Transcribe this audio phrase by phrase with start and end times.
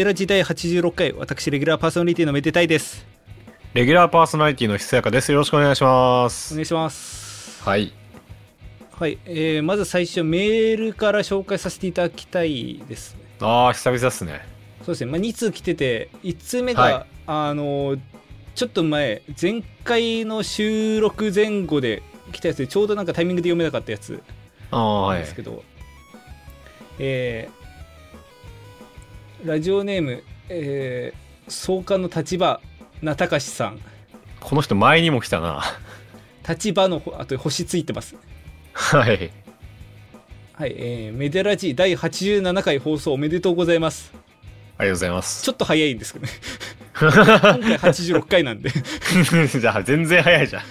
[0.00, 3.04] メデラ時代86回、私、レギュラーパーソナリティのめでたいです。
[3.74, 5.30] レギュラーパーソナリティのひそやかです。
[5.30, 6.54] よろしくお願いしまおす。
[6.54, 7.62] 願いします。
[7.62, 7.92] はい。
[8.92, 13.14] はい、えー、まず最初、メールから紹介させていただきたいです。
[13.42, 14.40] ああ、久々っすね。
[14.78, 18.00] そうですね、まあ、2通来てて、1通目が、はいあのー
[18.54, 24.22] ちょっと前、前回の収録前後で来たやつで、ちょうどなんかタイミングで読めなかったやつ
[24.72, 25.34] なんです。
[25.34, 25.62] けど、
[26.98, 27.59] えー
[29.44, 32.60] ラジオネーム、えー、創刊の立場
[33.00, 33.78] なたかしさん。
[34.38, 35.62] この人前にも来たな。
[36.46, 38.16] 立場のあと星ついてます。
[38.72, 39.30] はい。
[40.52, 44.12] はい、えー、メデラジ第87回放送おめでとうございます。
[44.76, 45.42] ありがとうございます。
[45.42, 46.32] ちょっと早いんですけどね。
[47.00, 48.70] 今回86回なんで、
[49.58, 50.62] じゃあ、全然早いじゃ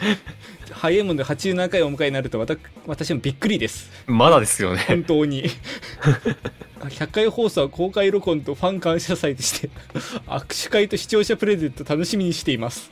[0.80, 3.92] 早いもんで87回をお迎えになると私私もびっくりです。
[4.08, 4.18] ん。
[4.18, 4.86] まだですよね。
[4.88, 5.44] 本当に。
[6.80, 9.70] 100回放送は公開録音とファン感謝祭として
[10.26, 12.90] 握手会と視聴者プレゼント楽しみにしています。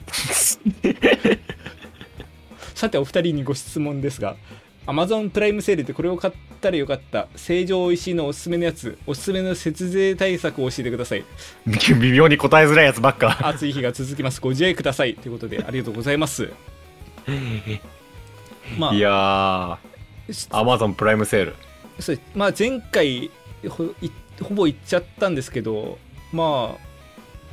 [2.76, 4.36] さてお二人にご質問ですが
[4.86, 11.24] Amazon プライムセールでこれを買ったらよかった成城石井のおすすめのやつおすすめの節税対策を教えてください
[11.66, 13.40] 微妙に答えづらいやつばっか。
[13.48, 16.52] 暑い日が続きますご自愛くださいということでありがとうございます
[18.78, 19.78] まあいやー、
[20.52, 21.56] アマゾンプライムセール。
[22.00, 23.32] そうまあ前回
[23.70, 24.12] ほい
[24.42, 25.98] ほぼ行っちゃったんですけど
[26.32, 26.76] ま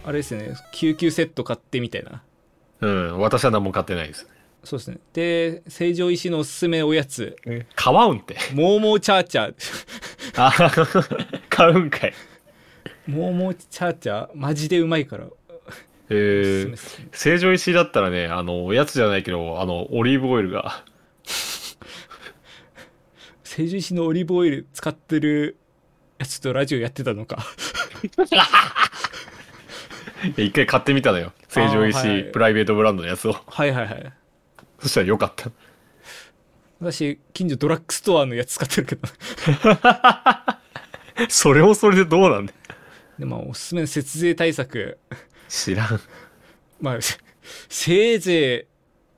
[0.04, 2.22] ああれですね救急セット買ってみたいな
[2.80, 4.28] うん、私は何も買ってないです。
[4.64, 7.36] そうですねで成城石井のおすすめおやつ
[7.74, 8.36] 買わうんって。
[8.52, 9.54] モーモーチャーチャー
[10.36, 10.52] あ
[11.48, 12.12] 買うんかい。
[13.06, 14.30] モーモーチャーチャー？
[14.34, 15.26] マジでうまいから
[16.10, 16.76] えー。
[17.12, 20.84] 成城石井だったらね、あの、おやつじゃないけど、あの、オリーブオイルが、
[23.44, 25.56] 成城石井のオリーブオイル使ってる
[26.18, 27.44] やつとラジオやってたのか。
[30.36, 31.32] 一回買ってみたのよ。
[31.48, 32.24] 成城石井、はい。
[32.24, 33.36] プライベートブランドのやつを。
[33.46, 34.12] はいはいはい。
[34.80, 35.50] そしたらよかった。
[36.80, 39.08] 私近所ドラッグストアのやつ使ってるけど。
[41.28, 42.58] それもそれでどうなんだよ
[43.18, 44.98] でもおすすめの節税対策
[45.54, 46.00] 知らん。
[46.80, 47.18] まあせ
[47.68, 48.66] せいぜ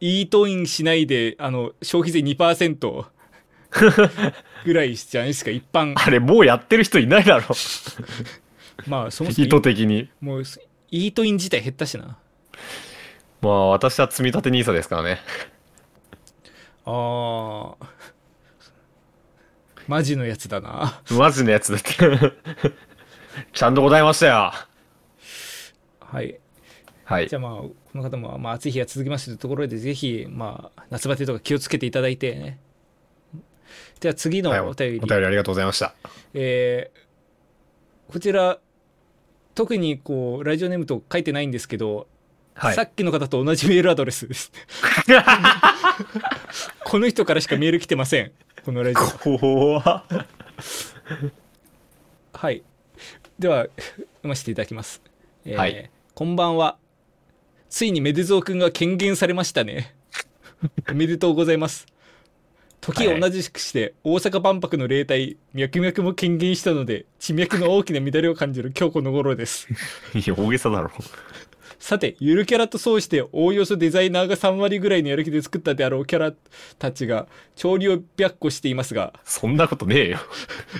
[0.01, 3.07] いイートインしないであの消費税2%
[4.65, 7.55] ぐらいじゃないですか一般あれ、もうやってる人いないだろ。
[8.87, 10.11] まあそもそも意図的に。
[10.21, 10.43] もう
[10.91, 12.19] イートイン自体減ったしな
[13.41, 15.21] まあ、私は積み立て NISA ですからね。
[16.85, 17.75] あー
[19.89, 22.33] マジのやつだなマジのやつだって。
[23.53, 24.53] ちゃんとございましたよ。
[26.17, 26.41] はい。
[27.05, 27.29] はい。
[27.29, 27.39] じゃ。
[27.39, 32.59] あまあこの方も、まあ、暑い日が続きますというところでぜひまあ夏バテとか気をつけていただいてね。
[34.01, 35.95] では次のはい、お便り、お便りありがとうございました。
[36.33, 37.07] えー
[38.11, 38.61] こちら
[39.57, 42.07] 特にこうラジオネームと書いてないんですけど、
[42.55, 42.75] はい。
[42.77, 42.83] さ。
[42.83, 44.53] っきの方と同じメールアドレスです。
[46.85, 48.31] この人からしかメール来てません。
[48.65, 49.19] このラジオ。
[49.19, 50.05] 怖っ。
[52.33, 52.63] はい。
[53.41, 55.03] では読ませていただきます、
[55.45, 56.79] えーはいこんばんは。
[57.69, 59.95] ついにメデゾー君が権限されましたね。
[60.91, 61.85] おめでとうございます。
[62.81, 69.69] 時を同じくして大阪万博の例題脈々も権限したので地脈の大きな乱れを感じる今日この頃です。
[70.15, 70.91] いや、大げさだろ。
[71.79, 76.33] さてゆるキャラと称しておおよそデザイナーが3割ぐらいのやる気で作ったであろうキャラ
[76.79, 79.13] たちが調理を白個していますが。
[79.23, 80.21] そんなことねえよ。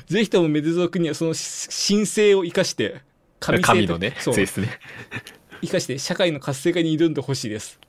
[0.07, 3.03] ぜひともメデゾー君にはその神性を生かして
[3.41, 4.69] 神神のね、そう性質ね。
[5.63, 7.81] 生かして社会の活性化に挑んでほしいです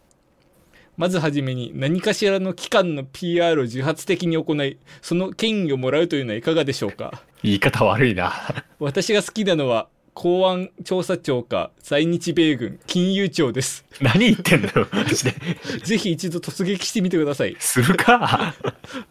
[0.96, 7.22] まずはじめに何かしらの機関の PR を自発的に行いその権威をもらうというのはいかがでしょうか？
[7.44, 8.34] 言い方悪いな。
[8.80, 15.36] 私が好きなのは公安調査庁か在日米軍金融庁です何言ってんだよ、マジで。
[15.84, 18.56] ぜひ一度突撃してみてくださいするか。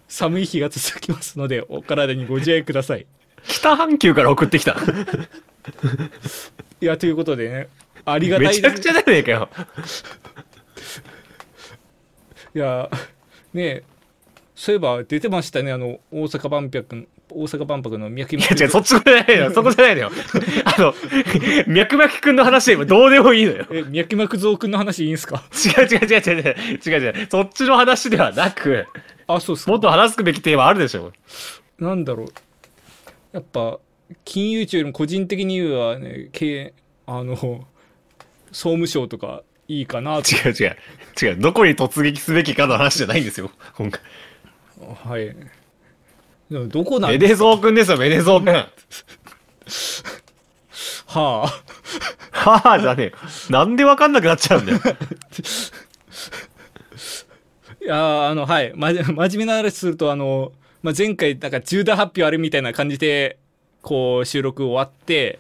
[0.09, 3.07] 寒い日が続きますのでお体にご自愛ください
[3.47, 4.77] 北半球から送ってきた。
[6.81, 7.69] いやということでね
[8.05, 9.49] ありがたいですめちゃくちゃじゃねえかよ。
[12.55, 12.89] いや
[13.53, 13.83] ねえ
[14.55, 19.51] そういえば出てましたねあの大阪万博大阪万博の脈い々や違う、そっちじゃないのよ。
[19.53, 20.11] そこじゃないのよ。
[20.65, 20.95] あの、
[21.67, 23.67] 脈々くんの話は今どうでもいいのよ。
[23.73, 25.43] え脈々蔵君の話いいんすか？
[25.53, 26.55] 違う違う違う違う違う
[26.87, 27.29] 違う違う。
[27.29, 28.87] そっちの話ではなく、
[29.27, 31.13] あそうっすかもっと話すべきテーマあるでしょ。
[31.81, 32.27] なんだろう
[33.33, 33.81] やっぱ
[34.25, 36.75] 金融庁よりも個人的にはね経
[37.07, 37.67] あの
[38.53, 40.77] 総務省とかいいかなと違う違う。
[41.21, 41.41] 違う。
[41.41, 43.51] どこに突撃すべきかの話じゃないんですよ。
[43.77, 44.01] 今回。
[44.81, 45.37] はい
[46.51, 48.55] でもどこなんメデゾーくんですよ、メデゾーくん。
[51.07, 51.51] はは
[52.55, 53.13] あはあじゃねえよ。
[53.51, 54.79] なんでわかんなくなっちゃうんだよ。
[57.83, 60.53] いやーあのはいまじ真面目な話するとあの、
[60.83, 63.39] まあ、前回なんか重大発表あるみたいな感じで
[63.87, 65.39] こう収録終わって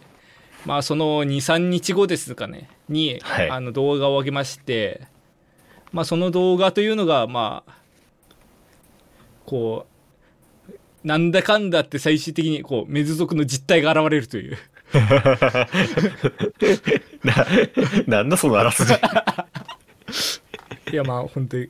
[0.66, 3.50] まあその23日後ですかねに、はい。
[3.50, 5.08] あの動画を上げまして
[5.90, 7.72] まあその動画というのがまあ
[9.46, 9.86] こ
[10.70, 14.56] うなんだかんだって最終的にこうメズ族の実態が現れるという。
[17.24, 17.46] な、
[18.06, 18.94] なんだそのあらすじ。
[20.92, 21.68] いやまあ本当に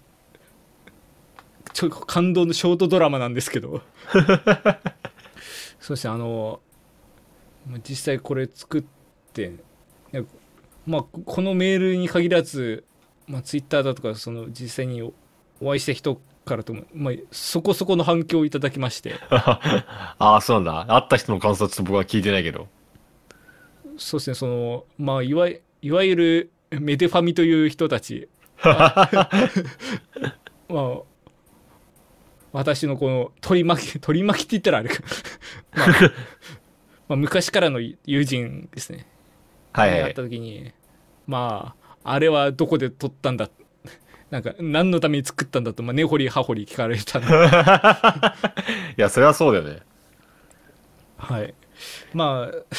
[1.72, 3.80] ちょ感動のショートドラマなんですけど。
[5.80, 6.65] そしてあのまあ
[7.88, 8.84] 実際これ作っ
[9.32, 9.52] て
[10.86, 12.84] まあこのメールに限らず、
[13.26, 15.12] まあ、ツイッターだとかその実際にお
[15.60, 20.94] お会いした人からとも、まあ、そこそこの反響をいただきまして ああ、そうなんだ。
[20.94, 22.68] 会った人の感想ちょっと僕は聞いてないけど。
[23.98, 28.28] そうですねそのまあいわいいわゆるメデファミという人たち
[28.62, 28.74] ま
[30.68, 31.02] あ
[32.52, 35.02] 私のこの取り巻き取り巻きって言ったらあれか、
[35.76, 35.86] まあ、
[37.08, 39.06] まあ昔からの友人ですね。
[39.72, 39.98] はいはい。
[39.98, 40.22] に会った。
[40.22, 40.72] 時に
[41.26, 43.48] まああれはどこで撮ったんだ？
[44.30, 47.20] なんか何のために作ったんだと、まあ、根掘り葉掘り聞かれた
[48.90, 49.82] いや、それはそうだよね。
[51.16, 51.54] はい。
[52.12, 52.76] まあ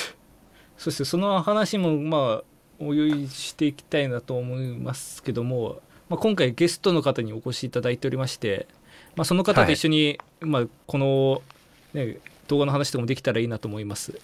[0.78, 2.44] そしてその話もまあ
[2.80, 8.68] お用意していきたいなと思いますけども、まあ、今回ゲストの方にお越しいただいておりまして、
[9.16, 11.42] まあ、その方と一緒に、まあ、この、
[11.94, 14.20] ね、動画の話とかもできたらいいなと思います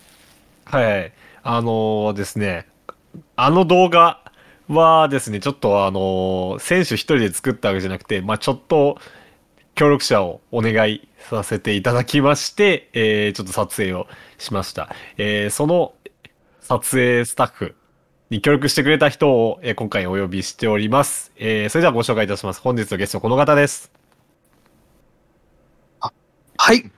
[0.65, 1.13] はいはい。
[1.43, 2.67] あのーですね、
[3.35, 4.21] あの動画
[4.67, 8.97] はですね、ちょっとあのー選手一人で作ったわけじゃなくて、まあちょっと
[9.75, 14.89] 協力者をお願いさせていただきまして、えーちょっと撮影をしました。
[15.17, 15.95] えーその
[16.61, 17.75] 撮影スタッフ
[18.29, 21.31] に協力してくれた人を、えー今回お呼びしております。
[21.37, 22.61] えーそれではご紹介いたします。
[22.61, 23.91] 本日のゲストこの方です。
[26.57, 26.91] はい。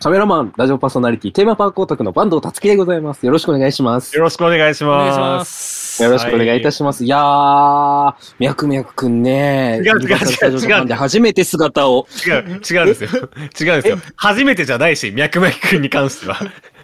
[0.00, 3.26] カメラマン、ラジオパーソナリティ、テーマパークオタクの坂東達樹でございます。
[3.26, 4.14] よろしくお願いします。
[4.16, 4.94] よろしくお願いします。
[4.94, 7.04] お願いしますよろしくお願いいたします。
[7.04, 9.78] い、やー、みゃくみゃくくんね。
[9.78, 12.06] 違う違う違うユニバーサルスタジオジャパンで初めて姿を。
[12.24, 12.62] 違う、違うんで
[12.94, 13.10] すよ。
[13.10, 13.98] 違うんですよ。
[14.14, 16.38] 初めてじゃないし、脈々くんに関しては。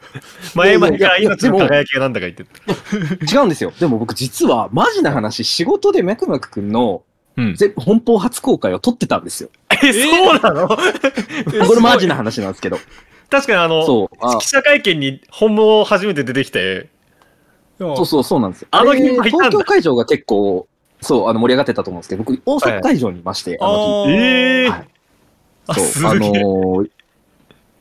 [0.56, 3.32] 前々から命の輝きがなんだか言ってた。
[3.32, 3.72] 違うんですよ。
[3.78, 7.04] でも僕実は、マジな話、仕事でみゃくみゃくくんの
[7.36, 7.54] うん。
[7.54, 9.50] 全本邦初公開を撮ってたんですよ。
[9.82, 10.68] え、そうなの？
[10.68, 10.76] こ
[11.74, 12.78] れマジな話なんですけど。
[13.30, 14.16] 確かにあの、そう。
[14.20, 16.88] あ記者会見に本物初めて出てきて、
[17.78, 18.68] そうそうそうなんですよ。
[18.70, 20.68] あのれ現場いたんだ東京会場が結構、
[21.00, 24.12] そう、あの盛り上がってたと思うんですけど、僕、大阪会場にいまして、あの日。
[24.12, 24.88] ええはい
[25.74, 26.30] そう、あの。
[26.84, 26.90] ー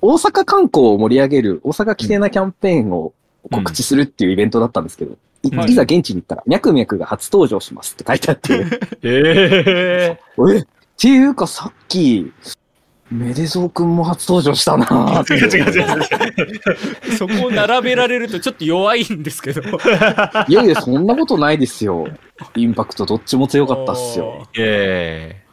[0.05, 3.13] 大阪観光を盛り上げる、大阪規定なキャンペーンを
[3.49, 5.15] 告知するっていうイベントだったんですけど、い
[5.51, 8.65] はいいざ現地に行ったら、ミャクミャクが初登場しますって書いてあって、
[9.03, 10.65] ええっ
[10.97, 12.31] ていうかさっき、
[13.11, 15.23] メデゾー君も初登場したな。
[15.29, 17.17] 違う違う違う。
[17.17, 19.61] そこを並べられるとちょっと弱いんですけど。
[20.47, 22.07] いやいや、そんなことないですよ。
[22.55, 24.47] インパクトどっちも強かったっすよ。
[24.57, 25.43] え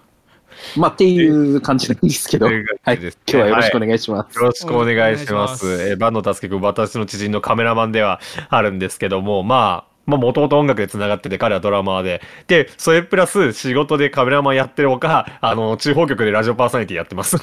[0.76, 4.36] まあ、っていう感じなんですけど、えはい、今日はよろしくお願いします。
[4.36, 5.64] よろしくお願いします。
[5.66, 5.82] ます。
[5.88, 12.20] えー、バンド助けくん、私の知人のカメラマンではあるんですけども、まあ、まあ、もともと音楽で繋がってて、彼はドラマーで。
[12.46, 17.36] で、それプラス仕事でカメラマンやってるほか、あの、地方局でラジオパーソナリティやってます。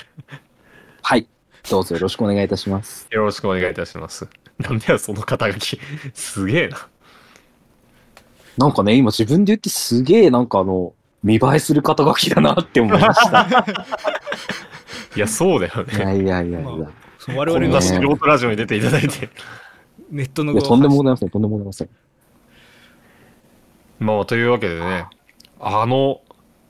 [1.01, 1.27] はい。
[1.69, 3.07] どうぞよろしくお願いいたします。
[3.11, 4.27] よろしくお願いいたします。
[4.59, 5.79] なんだよ、その肩書き。
[6.13, 6.87] すげえな。
[8.57, 13.47] なんかね、今自分で言ってすげえなんかあの、見栄えする肩書きだなって思いました。
[15.15, 16.23] いや、そうだよいやね。
[16.23, 16.61] いやいやいや。
[16.61, 19.29] まそう我こ々が素人ラジオに出ていただいて。
[20.09, 21.89] ネットのいや、とんでもございません、とんでもございません。
[23.99, 25.07] まあ、というわけでね、
[25.59, 26.21] あの、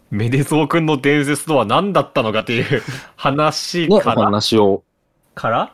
[0.10, 2.82] メデゾー君の伝説とは何だったのかっていう
[3.18, 4.84] 話から、話を。
[5.36, 5.74] から？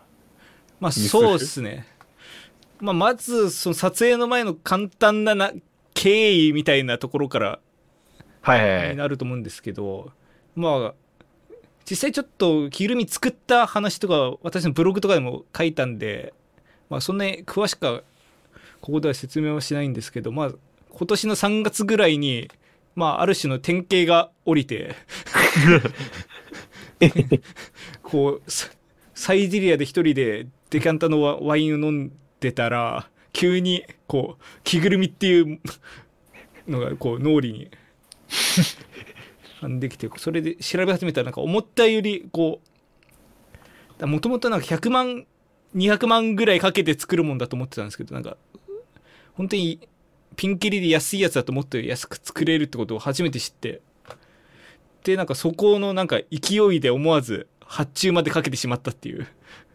[0.80, 1.88] まあそうですね。
[2.82, 5.54] まあまずその撮影の前の簡単なな
[5.94, 7.60] 経緯みたいなところから
[8.42, 8.90] はいはいはい。
[8.90, 10.12] になると思うんですけど、
[10.56, 10.94] まあ
[11.90, 16.34] 実際ちょっと着ぐるみ作った話とか私のブログとかでも書いたんで、
[16.90, 18.02] まあそんなに詳しくは
[18.82, 20.52] ここでは説明はしないんですけど、まあ
[20.94, 22.50] 今年の3月ぐらいに
[22.96, 24.96] まあある種の典型が降りて
[28.04, 28.70] こうサ
[29.16, 35.60] サイゼリアで一人でデキャンタのワワインを飲んでたら急にこう着ぐるみっていう
[36.68, 37.72] のがこう脳裏に
[39.80, 42.62] できてそれで調べ始めたらなんか思ったよりこ
[44.00, 45.26] うもともとなんか100万
[45.76, 48.38] 200万ぐらいかけて作るもんだと思ってたんですけどなんか
[49.34, 49.80] 本当に
[50.36, 53.82] ピンキリで安いやつだともっと安く作れるってことを初めて知って
[55.04, 59.28] でなんかそこのなんか勢いで思わず発注までかけてしまったっていう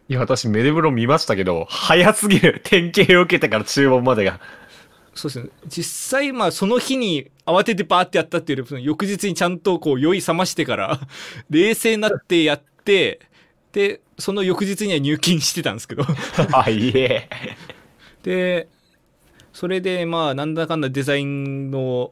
[0.09, 2.61] いや、私、メデブロ見ましたけど、早すぎる。
[2.63, 4.39] 典型を受けてから注文までが。
[5.13, 10.99] そうですね実際まあその日に慌ててバーってやったっていうよりその翌日にちゃんとこう酔い覚ましてから
[11.49, 13.19] 冷静になってやって
[13.73, 16.05] でその翌日には入金してたんですけど
[16.53, 17.27] あ、いえ。
[18.23, 18.67] で
[19.53, 22.11] それでまあなんだかんだデザインの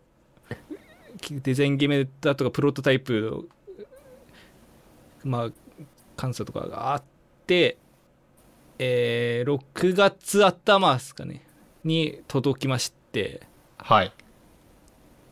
[1.29, 3.47] デザイン決めだとかプロトタイプ
[5.23, 7.03] のまあ監査とかがあっ
[7.45, 7.77] て
[8.79, 11.45] えー6月頭ですかね
[11.83, 13.41] に届きまして。
[13.77, 14.11] はい。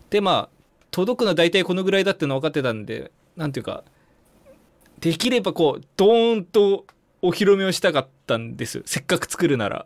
[0.10, 0.56] でまあ
[0.92, 3.84] 届くのは大体このぐらいだってのは分かってたんでなんていうか
[5.00, 6.86] できればこうドーンと
[7.22, 8.82] お披露目をしたかったんです。
[8.86, 9.86] せっかく作るなら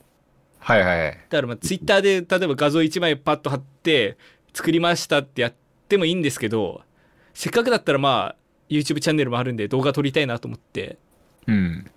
[0.60, 1.12] はいはい。
[1.30, 4.18] だからまあツイッターで例えば画像1枚パッと貼って
[4.54, 5.54] 作りましたってやっ
[5.88, 6.82] てもいいんですけど
[7.34, 8.36] せっかくだったらまあ
[8.70, 10.98] YouTube チャンネルもあるんで動画撮りたいなと思って
[11.48, 11.92] うん。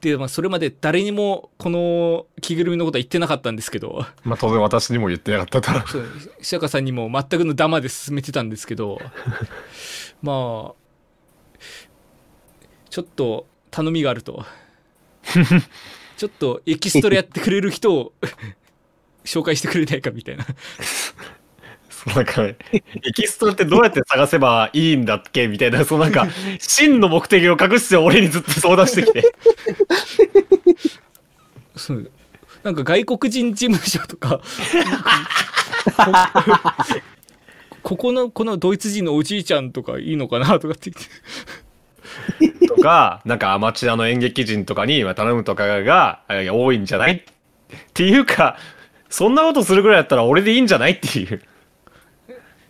[0.00, 5.88] で、まあ、それまで誰にもこの着ぐるみのことは言ってなかったんですけどまあ、当然私にも言ってなかったと。
[5.88, 6.04] そう
[6.38, 9.00] 久坂さんにも全くのダマで進めてたんですけど
[10.22, 10.74] まあ
[12.90, 14.44] ちょっと頼みがあると
[16.18, 18.12] ちょっとエキストラやってくれる人を
[19.24, 20.44] 紹介してくれないかみたいな。
[21.88, 22.56] そうなんか、エ
[23.14, 26.26] キストラってどうやって探せばいいんだっけみたいな、そうなんか、
[26.58, 29.32] 真の目的を隠して俺にずっと相談してきて。
[31.76, 32.10] そう。
[32.64, 34.40] なんか外国人事務所とか。
[37.82, 41.10] こここのこのドイツ人のおじいちゃんとかいいのかなとかって言って
[42.66, 47.12] とか、なんかアマチュアの演劇人とかにまあ頼むとかが多いんじゃない？
[47.14, 47.22] っ
[47.94, 48.56] ていうか、
[49.08, 50.92] そんなことするぐらいだったら俺でいいんじゃない？
[50.92, 51.42] っていう。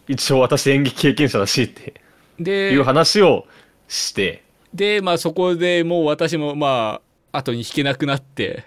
[0.07, 1.95] 一応私演劇経験者だしって
[2.40, 3.47] でいう話を
[3.88, 7.00] して、でまあそこでもう私もま
[7.33, 8.64] あ後に引けなくなって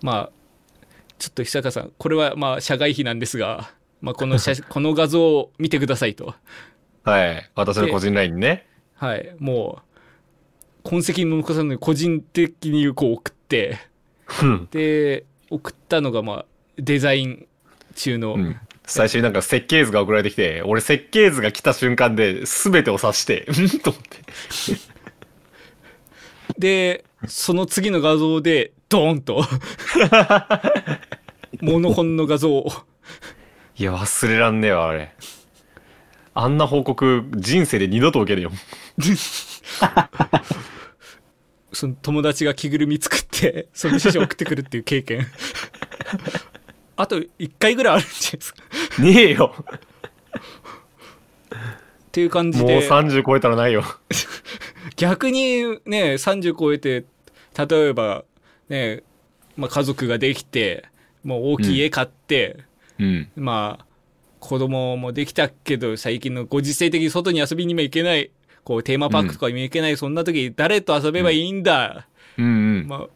[0.00, 0.30] まあ
[1.18, 3.70] ちょっと久坂さんこれはまあ社外費なんですが、
[4.00, 6.34] まあ、この写 この画像を見てくださいと
[7.02, 7.50] はい。
[7.56, 8.66] 私の個人 LINE にね。
[8.98, 9.80] はいも
[10.84, 13.78] う痕跡も残さずに個人的にこう送って
[14.42, 14.68] うん。
[14.70, 16.44] で送ったのがまあ
[16.76, 17.46] デザイン
[17.94, 18.56] 中の、うん。
[18.84, 23.68] 最初になんか設計図が送られてきて、俺設計図が来た瞬間で全てを指して、うん？
[23.80, 24.18] と思って。
[26.58, 29.44] でその次の画像でドーンと
[31.60, 32.70] モノ本の画像を
[33.76, 35.14] いや、忘れらんねえわ、あれ。
[36.40, 38.52] あんな報告、人生で二度と受けるよ。
[41.72, 45.26] その友達が着ぐるみ作ってその写真送ってくるっていう経験
[46.96, 48.62] あと1回ぐらいあるんじゃないですか
[49.02, 49.52] ねえよ。
[51.48, 53.82] っていう感じもうで30超えたらないよ。
[54.96, 57.04] 逆にね30超えて
[57.68, 58.24] 例えば
[58.68, 59.02] ね、
[59.56, 60.84] まあ、家族ができて
[61.24, 62.64] もう大きい家買って、
[63.00, 63.28] うん。
[63.34, 63.87] まあ
[64.40, 68.30] 子供もできたけど最近のご時世的に外に遊びにも行けない
[68.64, 72.48] こうテーマパークとかにも行けない、そんな時誰と遊べばいいんだ、うんう
[72.84, 72.86] ん。
[72.86, 73.06] まあ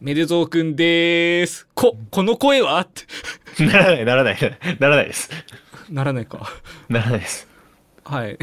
[0.00, 2.80] めでぞうくんでーすここの声は？
[2.80, 2.88] っ
[3.56, 4.38] てならない、 ならない、
[4.78, 5.30] ならないです。
[5.90, 6.52] ならないか
[6.88, 7.48] ならないです。
[8.04, 8.36] はいっ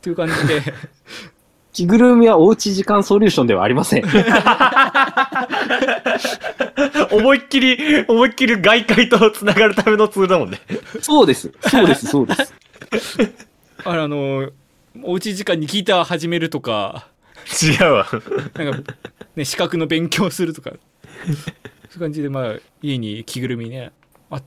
[0.00, 0.62] ていう感じで
[1.72, 4.04] 着ぐるみはおうち時間ソリューションではありません。
[7.12, 10.60] 思いっきり、思いっきり外界と繋がるためのツールだもんね。
[11.00, 11.52] そうです。
[11.60, 12.54] そうです、そうです。
[13.84, 14.50] あ れあの
[15.02, 17.08] おうち時間にギター始めるとか
[17.62, 18.06] 違うわ。
[18.54, 18.94] なんか、
[19.36, 23.92] ね、資格の勉強するとかそういう感じでまあ家に着ぐるみね
[24.30, 24.42] あ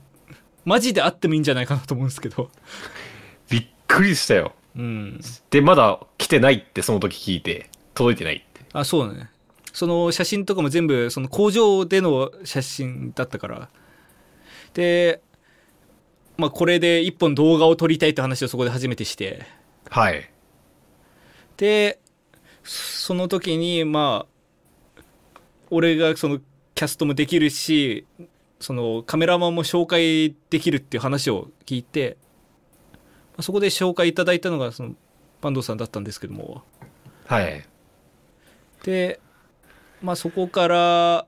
[0.64, 2.50] マジであってもいいんじゃないかなと思うんですけど
[3.48, 4.52] びっくりしたよ。
[4.76, 8.62] うんで、まだ来てないってその時聞いて、届いてないって。
[8.72, 9.28] あそうね
[9.72, 13.68] その写真とかも全部その工場での写真だったから
[14.74, 15.22] で
[16.36, 19.46] まあこれで一本動画を撮りたいって話をそこで初めてして
[19.88, 20.30] はい。
[21.56, 22.00] で
[22.64, 25.02] その時にまあ
[25.70, 26.38] 俺がその
[26.74, 28.06] キャストもできるし
[28.60, 32.16] そのカメラマンも紹介できるっていう話を聞いて
[33.32, 34.90] まあそこで紹介いただいたのがその
[35.40, 36.62] 坂東さんだったんですけども
[37.26, 37.66] はい。
[38.84, 39.20] で
[40.02, 41.26] まあそこから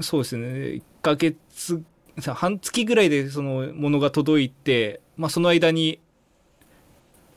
[0.00, 1.82] そうですね1ヶ月
[2.18, 6.00] さ半月ぐらいでそのものが届いてまあその間に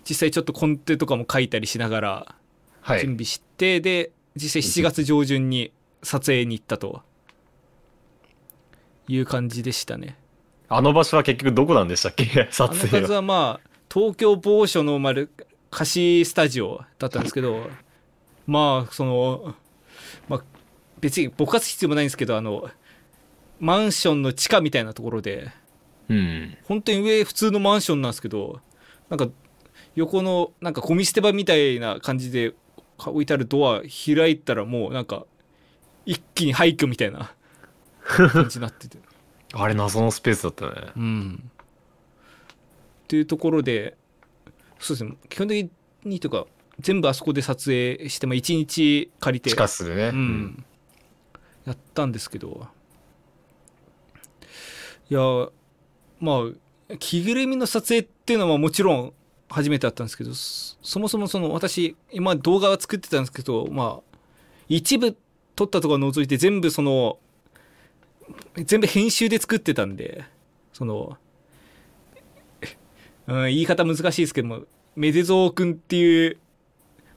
[0.08, 2.36] 実際ちょっとコンテとかも書いたりしながら
[2.82, 3.02] はい。
[3.02, 5.72] 準備して、で実際7月上旬に
[6.04, 7.04] 撮影に行ったと
[9.08, 10.18] いう感じでしたね。
[10.70, 12.48] あの場所は結局どこなんでしたっけ？
[12.52, 13.10] 撮影は。
[13.18, 15.30] はまあ東京某所の丸
[15.72, 17.70] 貸しスタジオだったんですけど
[18.48, 19.56] まあその、
[20.28, 20.44] まあ、
[21.00, 22.70] 別にぼかす必要もないんですけどあの
[23.60, 25.52] マンションの地下みたいなところで
[26.10, 26.58] うん。
[26.64, 28.62] 本当に上普通のマンションなんですけど
[29.10, 29.28] なんか
[29.96, 32.54] 横のなんかゴミ捨て場みたいな感じで
[32.98, 35.26] 置いてあるドア開いたらもうなんか
[36.06, 37.34] 一気に廃墟みたいな
[38.02, 38.98] 感じになってて
[39.54, 40.92] あれ謎のスペースだったね。
[40.96, 41.44] うん。
[41.50, 43.98] っていうところで、
[44.80, 45.72] そうですね、基本的
[46.04, 46.46] にとか、
[46.80, 50.10] 全部あそこで撮影して、まあ、1日借りて、地下室でね。
[50.10, 50.66] うん、
[51.66, 52.68] やったんですけど、
[55.10, 55.22] いや、
[56.20, 56.44] ま
[56.92, 59.14] あ、着ぐるみの撮影っていうのはもちろん
[59.50, 64.18] 初めてだったんですけど、そそもそもその私、今動画は作ってたんですけど、まあ、
[64.68, 65.18] 一部
[65.56, 67.18] 撮ったところ除いて全部その、
[68.56, 70.24] 全部編集で作ってたんで、
[70.72, 71.18] その、
[73.28, 74.62] うん、言い方難しいですけども、
[74.96, 76.38] メデゾー君っていう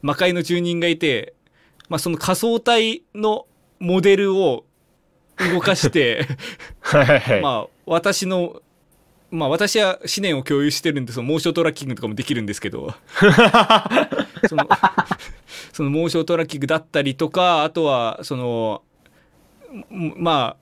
[0.02, 1.34] 魔界の住人がいて、
[1.88, 3.46] まあ、その仮想体の
[3.78, 4.64] モデルを
[5.38, 6.26] 動かして、
[6.80, 7.02] は
[7.36, 7.40] い。
[7.40, 8.60] まあ、私の、
[9.30, 12.94] まあ、私は思念を共有してるんで、そのモーショントラッキングとかもできるんですけど、
[14.48, 14.68] その、
[15.72, 18.82] そのモーショントラッキングだったりとか、あとは、その、
[19.90, 20.56] んま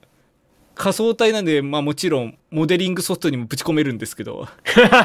[0.81, 4.47] 仮想体なんで、まあもちろん、モデリングソフトにもぶち込めるんですけど、
[4.89, 4.97] ま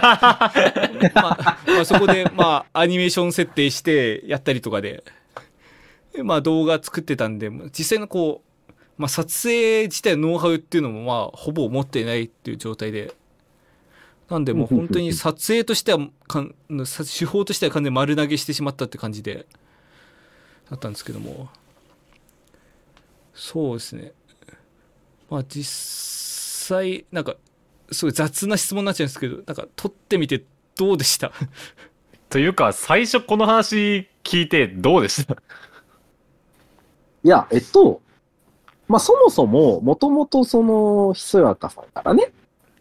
[1.15, 5.05] あ、まあそこで、まあ、アニメーション設定してやったりとかで、
[6.23, 13.13] まあ動画作ってたんで、実際のこう、まあ撮影自体のノウハウっていうのも、まあ、ほぼ持ってないっていう状態で、
[14.31, 16.55] なんでもう本当に撮影としてはかん、
[16.87, 19.45] さ手法としては完全に丸投げしてしまったって感じで、
[20.71, 21.51] だったんですけども、
[23.35, 24.15] そうですね。
[25.31, 27.35] まあ実際、なんか、
[27.93, 30.45] すごい雑な質問になっちゃうんですけど、なんか撮ってみて
[30.77, 31.33] どうでした？
[32.29, 35.35] というか、最初この話聞いてどうでした？
[35.35, 38.01] いや、えっと、
[38.89, 42.33] まあ、そもそも、もともとその、ひそやかさんからね、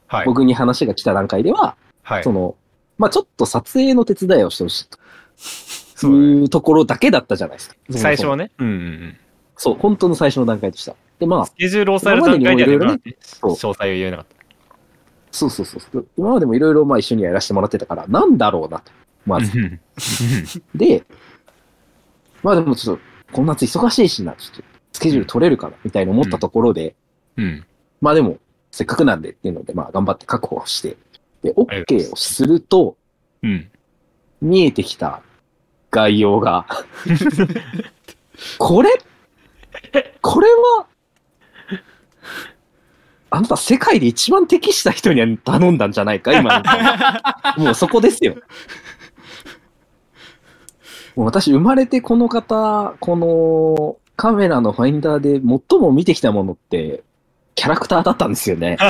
[0.08, 0.25] はい。
[0.25, 2.31] 僕に話が来た段階では、はいそ。
[2.31, 2.55] の、
[2.99, 4.99] まあ、ちょっと撮影の手伝いをしてほしいと
[5.38, 7.75] そういうところだけだったじゃないですか。
[7.89, 8.51] 最初はね。
[8.60, 9.17] うんうん。
[9.58, 10.95] そう、本当の最初の段階でした。
[11.19, 14.25] で、まあス、ケジュールを抑える段階では今までにもいろいろねねそう詳細を言えなかっ
[15.36, 16.08] そうそうそうそう。
[16.17, 18.91] 今までもいろいろまあ一緒にやらせてもらってたから、なんだろうなと。
[19.25, 19.45] また。
[19.45, 19.60] ず。
[19.60, 19.80] うん
[20.75, 21.04] で、
[22.41, 26.95] まあでもちょっと、こんな夏忙しいしな、ちょっと、スケジュール取れるかな、みたいに思ったところで、
[27.36, 27.65] うん。
[27.99, 28.38] まあでも、
[28.71, 30.95] せっかくなんでっていうので、まあ頑張って確保して、
[31.43, 32.95] で、OK をすると、
[33.43, 33.69] うん。
[34.41, 35.21] 見えてきた
[35.91, 36.65] 概要が、
[38.58, 38.89] これ？
[40.21, 40.88] これは、
[43.31, 46.33] あなた世界で一番適した人に頼んだんじゃないか？
[46.33, 46.61] 今
[47.57, 47.59] の。
[47.65, 48.35] もうそこですよ。
[51.15, 57.03] もう私生まれてこの方、このカメラのファインダーで最も見てきたものって、
[57.55, 58.77] キャラクターだったんですよね。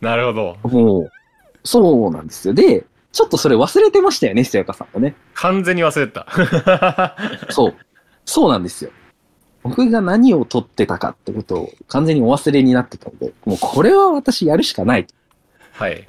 [0.00, 0.56] なるほど。
[0.68, 1.10] もう、
[1.64, 2.54] そうなんですよ。
[2.54, 5.14] で、ちょっとそれ忘れてましたよね、ひとやかさんがね。
[5.34, 7.16] 完全に忘れてた。
[7.50, 7.74] そう。
[8.24, 8.90] そうなんですよ。
[9.68, 15.14] 僕が何を撮ってたかってことを完全にお忘れになってたので、もうこれは私やるしかないと
[15.72, 16.08] はい。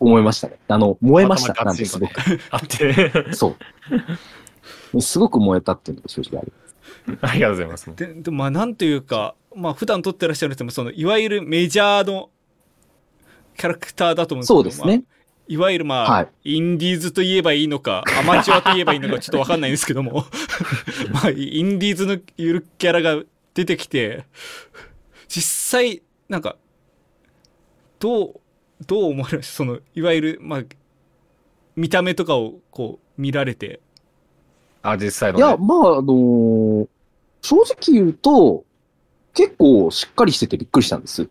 [0.00, 0.58] 思いましたね。
[0.68, 1.52] あの、燃えました。
[1.52, 3.10] 頭なんですごガチンコねあって。
[3.10, 3.34] く。
[3.34, 3.56] そ
[4.92, 5.00] う。
[5.00, 6.52] すごく燃えたっていうのが正直ある。
[7.20, 7.94] ありがとうございます。
[7.94, 12.30] ででまあなんというかまあ普段撮ってらっしゃる人もそのいわゆるメジャーの
[13.56, 14.96] キャラクターだと思うんですけどそうですね。
[14.98, 15.21] まあ
[15.52, 20.24] いわゆるまあ、はいインディーズと言えばいいのか アマチュアと言えばいいのかちょっと分かんないんですけども
[21.12, 23.22] まあインディーズのゆるキャラが
[23.54, 24.24] 出てきて
[25.28, 26.56] 実際なんか
[27.98, 28.40] どう
[28.86, 29.52] どう思われました？
[29.52, 30.62] そのいわゆるまあ
[31.76, 33.80] 見た目とかをこう見られて
[34.82, 35.56] あ、実際の、いや、ね。
[35.60, 36.88] まあ、あのー
[37.40, 38.64] 正直言うと、
[39.34, 41.28] 結構しっかりしててびっくりしたんです。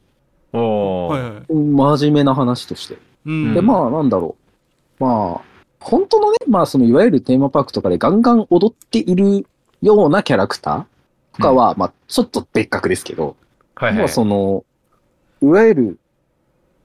[0.53, 2.97] おーはいはい、うん真面目な話として。
[3.25, 4.35] うん、で、まあ、なんだろ
[4.99, 5.03] う。
[5.03, 5.41] まあ、
[5.79, 9.45] 本当のね、まあ、その、いわゆるテーマパークとかでガンガン踊っている
[9.81, 13.35] ようなキャラクターとかは、まあ、ちょっと別格ですけど、
[13.75, 13.99] はいはい。
[13.99, 14.63] もうその、
[15.41, 15.99] いわゆる、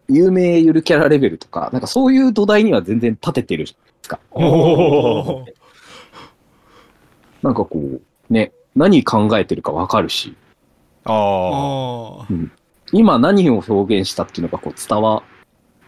[0.09, 4.21] 有名ゆるキャラレベルとか、なんかそういう土台には全然立ててるじゃないですか。
[7.43, 10.37] なんかこう、ね、何考えてるかわかるし、
[11.05, 12.27] あああ
[12.93, 15.23] 今何を表現したっていうのがこう伝わ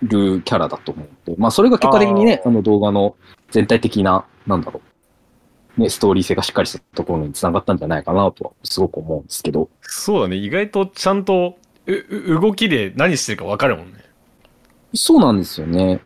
[0.02, 3.16] るキャラだと思うんで、まあそれが結果的にね、あの動画の
[3.50, 4.80] 全体的な、なんだろ
[5.76, 9.68] う、ね、ストーリー性がしっかりしたところに繋がったんじゃないかなとは、すごく思うんですけど。
[9.82, 10.37] そうだね。
[10.37, 11.56] 意外とちゃんと、
[11.87, 14.04] う、う動きで何してるか分かるもんね。
[14.94, 15.90] そうなんですよね。
[15.90, 16.00] やっ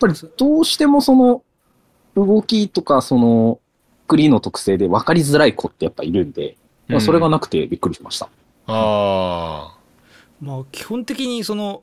[0.00, 1.42] ぱりどうしてもその
[2.16, 3.60] 動きとかその
[4.06, 6.56] クリーの特性で分かりづらい子ってやっぱいるんで、
[6.88, 8.28] まあそれがなくてびっくりしました。
[8.66, 9.76] あ
[10.40, 11.82] まあ基本的にその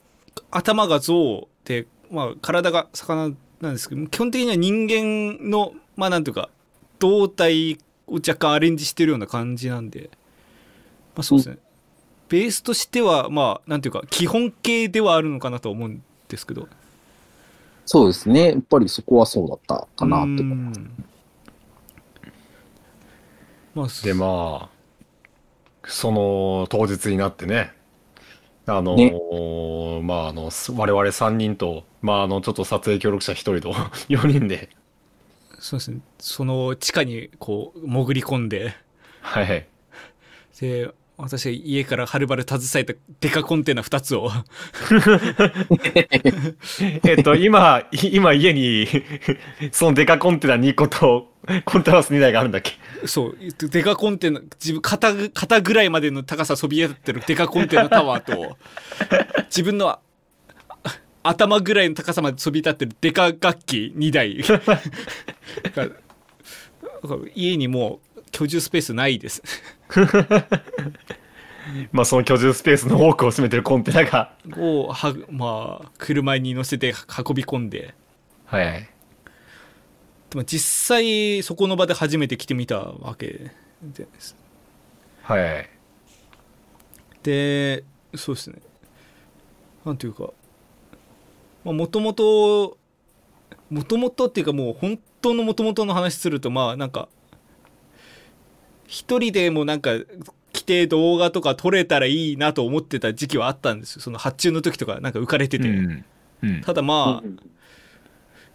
[0.51, 6.49] 頭が象で、まあ、体が魚なんですけど基本的には人間のまあなんていうか
[6.99, 10.09] 胴体を若干アレンジしてるような感じなんで
[11.15, 11.57] まあそうですね、
[12.29, 16.67] ベースとしてはまあなんていうか基本形ではあるのかなと思うんですけど
[17.87, 18.51] そうですね。
[18.51, 20.43] やっぱりそこはそうだったかなってう。
[20.43, 21.05] ん
[23.73, 24.05] まああ。
[24.05, 24.69] で、まあ、
[25.85, 27.71] その当日になってね、
[28.67, 29.13] あのね。
[30.03, 33.73] まあ、あの、す我々3人と、まあ、あの、ちょっと撮影協力者1人と
[34.09, 34.69] 4人で、
[35.59, 35.99] そうですね。
[36.19, 38.75] その地下にこう潜り込んで。
[39.21, 39.67] はい。
[40.59, 44.29] で私が家からはるばる携えたデカコンテナ2つを。
[47.03, 48.87] えっと、今、い今家に、
[49.71, 51.33] そのデカコンテナ2個と、
[51.65, 52.73] コンテナバス2台があるんだっけ？
[53.07, 53.37] そう。
[53.69, 58.57] デカコンテナ自分肩ぐ肩ぐらいまでの高さそびえ立ってるデカコンテナタワーと
[59.49, 59.99] 自分のあ
[61.23, 64.43] 頭ぐらいの高さまでそびえ立ってるデカ楽器2台。
[67.35, 69.41] 家にもう居住スペースないです。
[71.91, 76.93] まあ、その居住スペースの多くを占めてるコンテナが、をはまあ車に乗せて
[77.27, 77.93] 運び込んで。
[78.45, 78.89] はいはい。
[80.37, 83.49] でも実際そこの場で初めて来てみたわけ
[83.81, 84.35] です
[85.23, 85.69] はいはい。
[87.23, 87.83] で
[88.15, 88.57] そうですね
[89.83, 90.29] なんていうか
[91.63, 92.77] もともと
[93.71, 97.09] もともとっていうかもう本当のもともとの話するとまあなんか
[98.85, 99.93] 一人でもなんか
[100.53, 106.05] 来て動画とか撮れたらいいなと思ってた時期はあったんですよその発注の時とかなんか浮かれてて、うん。
[106.43, 106.61] うん。
[106.61, 107.29] ただまあ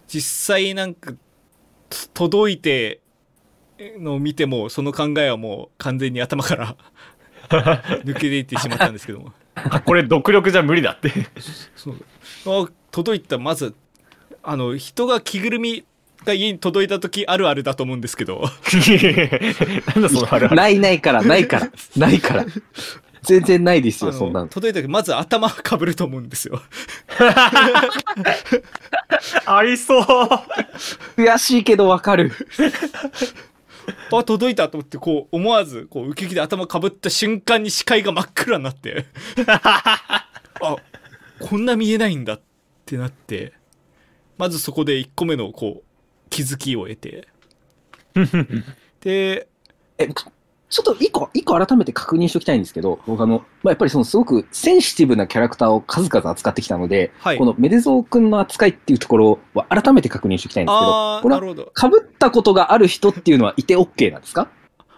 [0.06, 1.18] 実際なんかと
[2.14, 3.00] 届いて
[3.98, 6.76] のを見てもその考えはもう完全に頭から
[8.04, 11.12] 抜けていってしまったんですけどもあこれ独力じゃ無理だって。
[11.76, 13.74] そうあ届いたまず
[14.42, 15.84] あの人が着ぐるみ
[16.24, 18.42] が家に届いた時あるあるだと思うんですけど
[19.94, 20.56] なんだそのあるある。
[20.56, 22.46] ないないから、ないから、ないから。
[23.22, 24.46] 全然ないですあよ、そんなの。
[24.46, 26.60] の届いた時まず頭かぶると思うんですよ
[29.46, 30.04] ありそう。
[31.16, 32.32] 悔しいけどわかる。
[34.12, 39.06] あ届いたと思ってこう思わずこう受け木で頭かぶった瞬間に視界が真っ暗になって
[39.46, 40.26] あ
[41.40, 42.40] こんな見えないんだっ
[42.86, 43.52] てなって
[44.38, 47.26] まずそこで1個目のこう気づきを得て
[49.00, 49.48] で
[49.98, 50.08] え、
[50.72, 64.48] ちょっと一個、一個改めて確認しておきたいんですけど、僕あの、まあ、やっぱりそのすごくセンシティブなキャラクターを数々扱ってきたので、はいこのメデゾー君の扱いっていうところは改めて確認しておきたいんですけど、これはなるほど被ったことがある人っていうのはいて OK なんですか？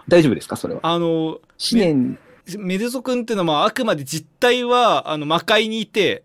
[0.07, 0.55] 大丈夫ですか？
[0.55, 0.81] それは。
[0.85, 1.41] あの思
[1.73, 2.19] 念、
[2.57, 6.23] メデゾ君っていうのはまああくまで実態はあの魔界にいて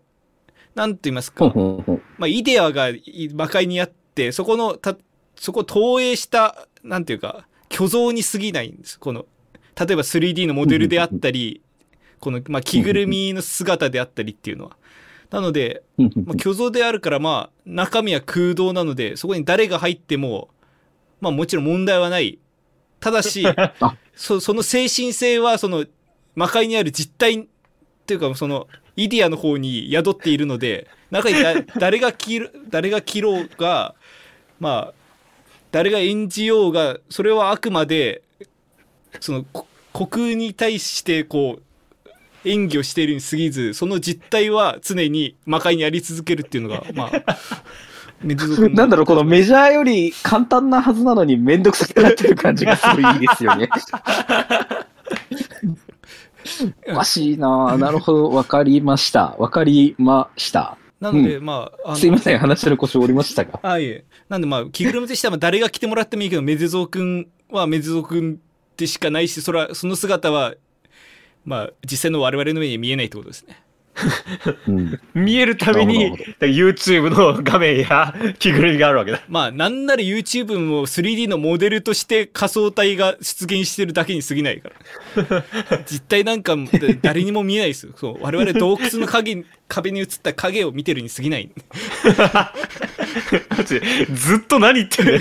[0.76, 1.50] なんて言いますか？
[1.50, 2.02] ほんほんほん。
[2.18, 4.96] まあ、イデアがい魔界にあって、そこの、た、
[5.34, 9.00] そこを投影した、なんていうか、虚像に過ぎないんです。
[9.00, 9.26] この、
[9.78, 11.62] 例えば 3D のモデルであったり、
[12.18, 14.76] この、まあ、着ぐるみの姿であったりっていうのは。
[15.30, 20.48] なので、まあ、虚像であるから、まあ、中身は空洞なので、そこに誰が入っても、
[21.20, 22.38] まあ、もちろん問題はない。
[22.98, 23.44] ただし、
[24.14, 25.86] そその精神性は、その、
[26.34, 27.46] 魔界にある実体っ
[28.06, 33.94] ていうか、その、イディアの方に宿っているので、中にだ 誰が切る、誰が切ろうが、
[34.58, 34.94] まあ、
[35.70, 38.22] 誰が演じようが、それはあくまで、
[39.20, 41.62] その、こ虚空に対して、こう、
[42.44, 47.38] 演技をしているに過ぎず、その実態は常に魔界にあり続けるっていうのが、まあ、
[48.24, 53.68] なんだろう、このメジャーより簡単なはずなのにめんどくさくなってる感じがすごいいいですよね。
[56.88, 59.36] おかしいなぁなるほど、わかりました。
[59.38, 60.76] わかりました。
[61.00, 63.58] なので、まあ、あのすいません、話してる腰折りましたが。
[63.62, 64.04] あいえ。
[64.28, 68.38] なんでまあ、着ぐるみとしてはまあ誰が着てもらってもいいけど、メデゾー君はメデゾー君
[68.80, 70.54] でしかないし、それは、その姿は、
[71.44, 73.62] まあ、実際の我々の目に見えないってことですね。
[74.68, 75.00] うん。
[75.14, 79.22] 見えるために YouTube の画面や着ぐるみがあるわけだ。
[79.28, 84.70] まあなんなら YouTube も 3D のモデルとして仮想体が出現してるだけに過ぎないか
[85.16, 85.44] ら
[85.86, 86.56] 実態なんか
[87.02, 91.50] 誰にも見えないですよそう我々洞窟の影 壁に映った影を見てるに過ぎない
[94.12, 95.20] ずっと何言ってんだよ。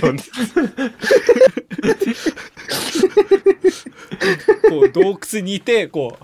[4.69, 6.23] こう洞窟にいてこう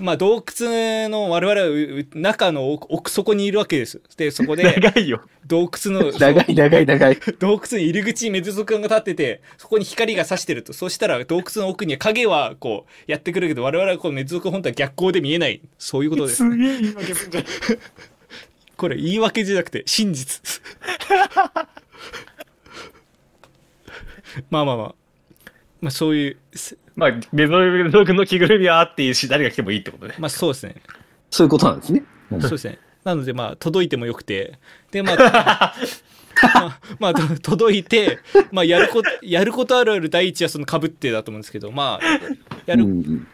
[0.00, 4.00] まあ洞窟の我々は中の奥奥底にいるわけです。
[4.16, 5.22] でそこで長いよ。
[5.46, 7.18] 洞窟の長い長い長い。
[7.38, 10.72] 洞窟の入り口にメズゾ君が立っててそこに光が差してると。
[10.72, 15.60] そうしたら洞窟の奥には影はこうやってくるけど我々はこうメズゾ君本当は逆光で見えない。
[15.78, 16.36] そういうことです。
[16.36, 17.44] すげえ言い訳すんじゃん。
[18.76, 20.62] これ言い訳じゃなくて真実。
[24.50, 24.94] まあまあまあ
[25.80, 30.16] まあそういうすまあ、メゾ君の着ぐるみはあっていいし、誰が来てもいいってことね。
[30.18, 30.74] まあそうですね
[31.30, 32.02] そういうことなんですね。
[32.32, 34.58] うんそうですねなのでまあ届いてもよくて
[34.90, 35.16] でまあ
[36.38, 38.18] まあ、まあ、と届いて、
[38.52, 42.06] まあ、やることやることあるある第一はそのかぶってだと思うんですけどまあ
[42.66, 43.26] やる、うんうん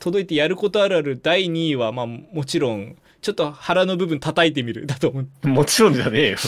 [0.00, 6.38] 届いてやることあるある第2位はまあもちろんちょっと腹の部分叩いてみるだと思うもちろんじゃねえよ。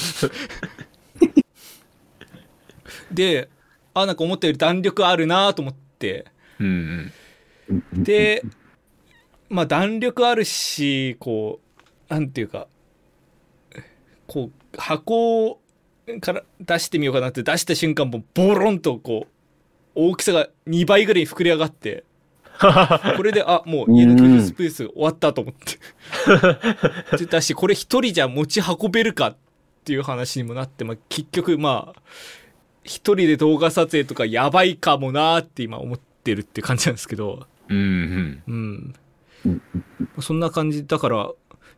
[3.13, 3.49] で
[3.95, 6.27] あなんか思ったより弾力あるなと思って。
[6.61, 7.13] うんうん
[7.95, 8.43] で
[9.49, 11.61] まあ弾力あるしこ
[12.11, 12.67] うなんていうか
[14.27, 15.61] こう箱
[16.21, 19.29] から出してみようかなって出した瞬間もボロンとこう
[19.95, 22.05] 大きさが2倍ぐらい膨れ上がって
[23.17, 25.79] これであもう家の居住スペース終わったと思って。
[27.19, 29.37] でだしこれ一人じゃ持ち運べるかっ
[29.85, 32.01] ていう話にもなって、まあ、結局まあ
[32.85, 37.47] 一人で動画撮影とかやばいかもなーって今思ってるって感じなんですけど。
[37.69, 38.43] うんうん。
[38.47, 38.95] うん。
[39.47, 39.63] うん
[40.21, 41.31] そんな感じだから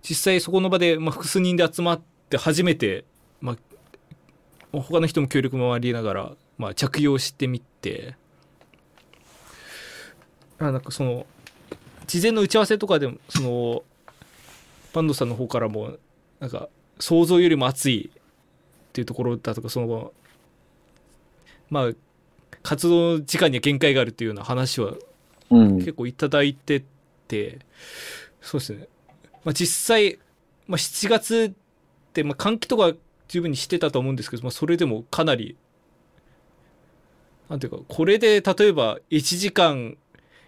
[0.03, 3.05] 実際そこの場で、まあ、複数人で集まって初めて、
[3.41, 3.57] まあ、
[4.79, 8.15] 他の人も協力もありながら、まあ、着用してみて。
[10.59, 11.27] あなんかその
[12.07, 13.83] 事前の打ち合わせとかでもその
[14.95, 15.99] バンドさんの方からも
[16.41, 20.13] なんか想像よりも熱いっていうところだとかその
[21.71, 21.91] まあ
[22.63, 24.95] 活動時間には限界があるっていうような話は
[25.51, 26.83] うん結構いただいて
[27.29, 27.61] て
[28.41, 28.89] そうですね、
[29.45, 30.19] まあ、実際、
[30.67, 32.93] まあ、7月って、まあ、換気とか
[33.29, 35.57] 十分にしてたと思うんですけど、まあ、それでもかなり
[37.49, 39.97] なんていうかこれで例えば1時間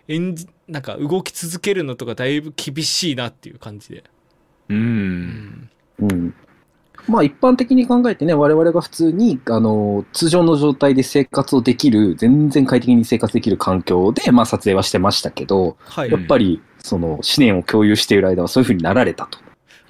[0.08, 4.04] 演じなんか動き続けるのとかだいぶ厳しいなっていう感じで、
[4.68, 4.74] う。
[4.74, 6.34] うんん、うん。
[7.08, 19.38] まあ一般的に考えてね、我々が普通に、あの、通常の状態で生活をできる、全然快適に生活できる環境で、まあ撮影はしてましたけど、はい、やっぱり、その、思念を共有している間はそういうふうになられたと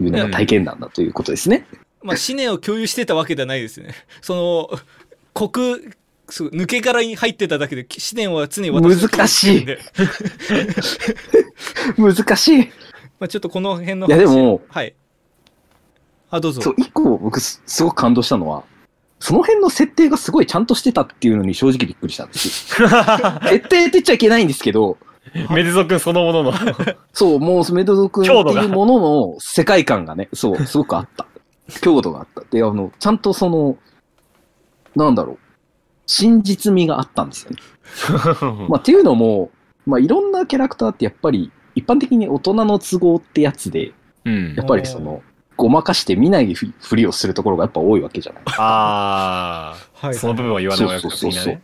[0.02, 1.66] いうのが体験談だということですね。
[2.02, 4.78] まあ思念を共有してたわけではないですね その
[5.34, 5.92] 国
[6.30, 9.66] そう抜け殻に入ってただけで思念は常に難しい
[11.96, 12.68] 難しい。
[13.18, 14.94] まあ、ちょっとこの辺のいやでもはい。
[16.30, 16.62] あ、どうぞ。
[16.62, 18.64] そう、一個僕すすごく感動したのは、
[19.20, 22.88] その辺の設定がすごいちゃんとしてたっていうのに正直びっくりしたんですよ。
[23.48, 24.98] 設定って言っちゃいけないんですけど、
[25.50, 26.52] メデゾ君そのものの。
[27.12, 31.26] そう、もうメドド君っていうものの世界観がね、そう、すごくあった。
[31.80, 32.42] 強度があった。
[32.50, 33.76] で、あの、ちゃんとその、
[34.96, 35.38] なんだろう、
[36.06, 37.56] 真実味があったんですよね。
[38.68, 39.50] まあ、っていうのも、
[39.86, 43.92] まあ、いろんなキャラクターってやっぱり、一般的に大人の都合ってやつで、
[44.24, 45.22] うんやっぱりその、
[45.58, 48.42] ごまかして見ないふふりをするところがやっぱ多いわけじゃない。
[48.58, 51.62] ああ、はいその部分は言わない方がよそうそうそうそうく的なね。。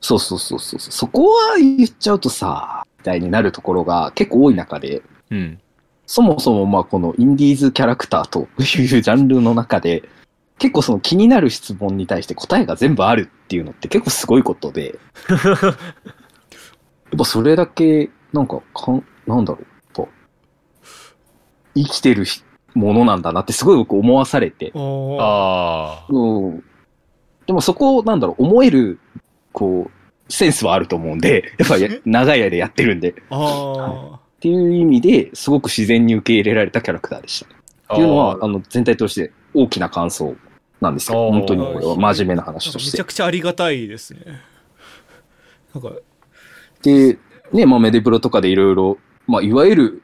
[0.00, 0.80] そうそうそうそう。
[0.80, 5.60] そこは言っちゃうとさ、みたいになるところが結構多い中で、うん。
[6.06, 10.02] そもそもまあこのインディーズキャラクターというジャンルの中で、
[10.58, 19.66] 結構その気になる質問に対して答えが全部あるっていうのって結構すごいことで、 やっぱそれだけ、なんかかん、なんだろう、
[21.76, 22.42] 生きてるひ
[22.76, 26.12] ものなんだなってすごい僕思わされて、ああ。
[26.12, 26.64] うん。
[27.46, 28.98] でもそこを、なんだろう、思える、
[29.52, 37.94] こう、センスはあると思うんで、 やっぱり長い間やってるんで、っあていう意味ですごく自然に受け入れられたキャラクターでした。
[37.94, 40.36] っていうのは、あの、全体として大きな感想
[40.80, 41.30] なんですよ。
[41.30, 42.46] 本当にこれは真面目なあ。
[42.46, 43.04] 話としてめちゃ。
[43.04, 44.20] くちゃありがたいですね。
[45.74, 45.92] なんか、
[46.82, 47.18] で、
[47.52, 50.02] ね、まあ、メデブロとかでいろいろ、まあ、いわゆる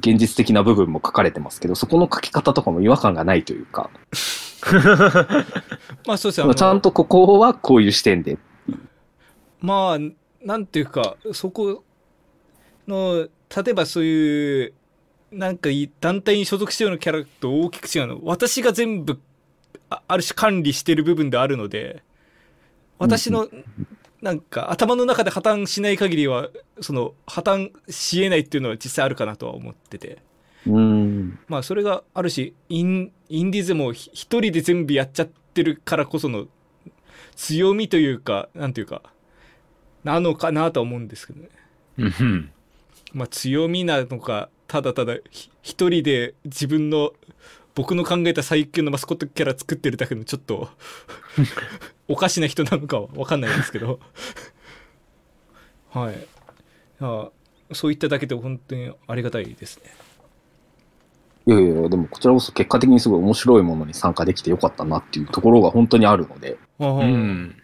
[0.00, 3.90] 現実的な部分も書かれてますけど、そこの書き方とかも違和感がないというか、
[6.06, 6.54] まあそうですね。
[6.54, 8.38] ちゃんとここはこういう視点で。
[9.60, 9.98] まあ、
[10.44, 11.82] なんていうか、そこ
[12.86, 13.28] の、
[13.64, 14.72] 例えばそういう、
[15.30, 15.68] なんか
[16.00, 19.20] 団体に所属してるようなキャラと大きく違うの私が全部
[19.90, 22.02] あある種管理してる部分であるので
[22.98, 23.48] 私の
[24.20, 26.48] なんか頭の中で破綻しない限りは
[26.80, 30.18] その破綻しえないっていうのは実際あるかなとは思ってて
[30.66, 31.38] うん。
[31.48, 36.46] まあそれがあるしインインディーズもひ一人で全部やっちゃってるからこその
[37.36, 39.02] 強みというかなんていうか
[40.04, 41.48] なのかなとは思うんですけどね
[41.98, 42.50] うん。
[43.12, 47.12] まあ強みなのかただただひ一人で自分の
[47.74, 50.68] 僕の考えた最強のマスコットキャラ作ってるだけのちょっと
[52.08, 54.00] おかしな人なのかは分かんないですけど。
[55.90, 56.26] はい。
[57.00, 57.30] あ
[57.72, 59.94] そういっただけで本当にありがたいですね。
[61.46, 67.56] いやいやでもこちらこそ結果的にすごい面白いものに参加できてよかったなっていうところが本当にあるので、うん。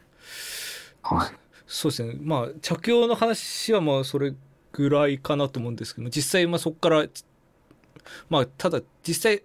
[1.02, 1.32] はい。
[1.66, 2.16] そうですね。
[2.22, 4.34] まあ着用の話はまあそれ
[4.72, 7.06] ぐらいかなと思うんですけど実際まあそこから
[8.28, 9.42] まあただ実際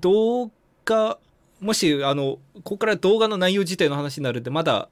[0.00, 0.50] 動
[0.84, 1.18] 画
[1.60, 4.88] もしあのここから動画の内容自体の話になるんでまだ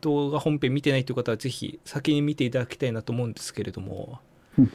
[0.00, 4.20] 動画本編見てないという方はぜひ先に見ていただきたいなと思うんですけれども。
[4.58, 4.72] う んそ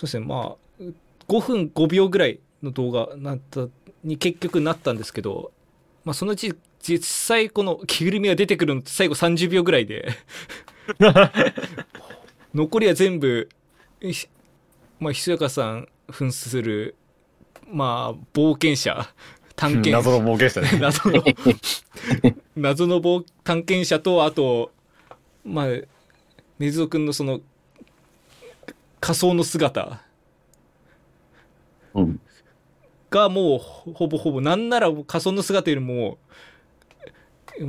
[0.00, 0.24] うですね。
[0.24, 0.82] まあ
[1.28, 3.68] 5分5秒ぐらいの動画なった
[4.02, 5.52] に結局なったんですけど、
[6.04, 10.08] まあ、そのうち実際この着ぐるみが出てくるのって最後30秒ぐらいで。
[12.54, 13.48] 残りは全部
[14.00, 14.26] ひ
[14.98, 16.96] まあひそやかさん扮する
[17.68, 19.14] まあ冒険者
[19.60, 20.80] 探検謎の冒険者ね。
[20.80, 21.22] 謎の
[22.56, 24.72] 謎の冒探検者とあと
[25.44, 25.66] まあ
[26.58, 27.40] 根津くんのその
[29.00, 30.02] 仮想の姿
[31.92, 32.20] うん。
[33.10, 36.16] がもうほほぼほぼなんなら仮想の姿よりも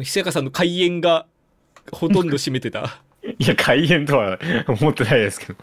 [0.02, 1.26] 久やかさんの開演が
[1.92, 3.02] ほとんど占めてた
[3.38, 5.60] いや、開演とは思ってないですけど。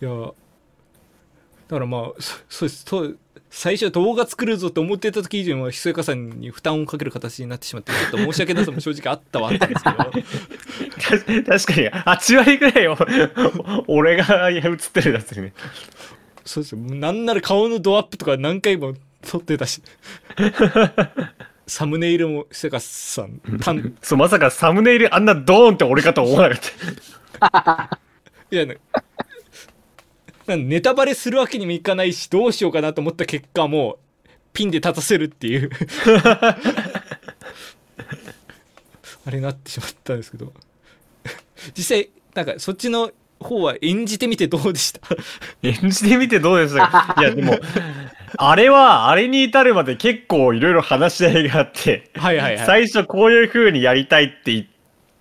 [0.00, 0.10] いや
[1.68, 3.18] だからまあそそうですそう
[3.50, 9.96] 最初動画作るぞって思ってた時以上にはひそやかさんに負担をかける形になってしまってちょっと申し訳なさも正直あったはあったんですけど
[11.44, 12.96] た確かに、8割ぐらいを
[13.88, 15.52] 俺が映ってるやつね。
[16.44, 19.82] そうですよなんなら顔のドアップとか何回も撮ってたし
[21.66, 23.40] サムネイルもひそやかさん
[24.02, 26.64] そう、まさかサムネイルあんなドーンって俺かと思わなかっ
[27.40, 28.00] た。
[28.50, 28.78] いやななん
[30.54, 35.70] ネタバレするわけにもいかないしどうしようかなと思った結果もうピンで立たせるっていう。
[39.26, 40.52] あれになってしまったんですけど。
[41.76, 45.00] 実際なんかそっちの方は演じてみてどうでした？
[45.62, 46.86] 演じてみてどうでした？
[46.86, 47.58] かいや、でも、
[48.38, 52.66] あれは、あれに至るまで結構いろいろ話し合いがあって、はいはいはい。
[52.66, 54.66] 最初こういう風にやりたいって言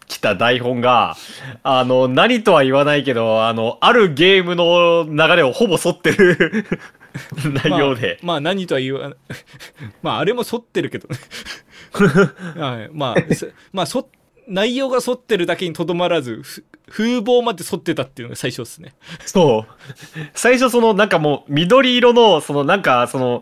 [0.08, 1.16] きた台本が、
[1.64, 6.66] あの、何とは言わないけど、あの、あるゲームの流れをほぼ沿ってる
[7.64, 8.20] 内容で。
[8.22, 9.18] まあ、まあ何とは言わない
[10.02, 11.18] まああれも沿ってるけどね
[12.62, 14.10] はいまあそまあそ
[14.48, 18.94] 内容が沿ってるだけにとどまらずふ風貌まで沿ってたっていうのが最初ですね
[19.26, 19.74] そう。
[20.34, 23.42] 最初そのなんかもう緑色の、そのなんかその、ん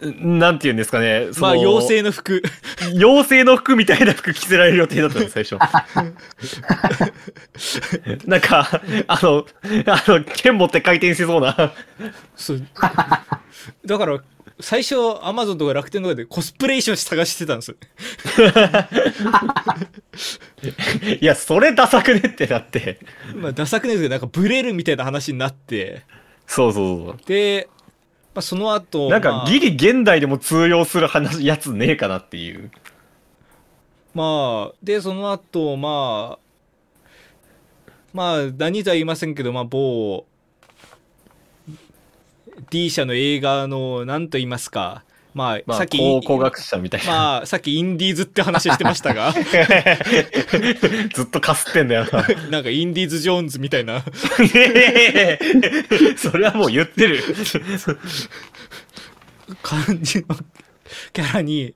[0.00, 1.28] なんて言うんですかね。
[1.38, 2.42] まあ妖精の服
[2.94, 5.56] 妖精の服みたいな服着せられる予定だったんです、最初。
[8.26, 9.46] なんか、あの、
[9.86, 11.72] あの、剣持って回転しそうな。
[12.34, 12.66] そう
[13.86, 14.20] だから
[14.60, 17.76] 最初アマゾンとか楽天とかでコスプレ衣装探してたんですよ
[21.20, 23.00] いや、それダサくねってなって。
[23.34, 26.02] まあダサくないですけどなんかブレるみたいな話になって
[26.46, 27.68] そうそうそで、
[28.34, 29.10] まあ、その後う。
[29.10, 32.70] なんまあかギリ現代でも通用する話、やつねえかなっていう。
[34.14, 36.44] まあでその後まあ
[38.12, 40.24] まあ何とは言いませんけどまあ某
[42.70, 47.06] D 社の映画の何と言いますかまあ、まあ、さっき考古学者みたいな。
[47.06, 49.32] まあさっきインディーズって話してましたが
[51.12, 52.24] ずっとかすってんだよな。
[52.50, 54.04] なんかインディーズ・ジョーンズみたいな
[56.16, 57.22] それはもう言ってる。
[59.62, 60.36] 感じの
[61.12, 61.74] キャラに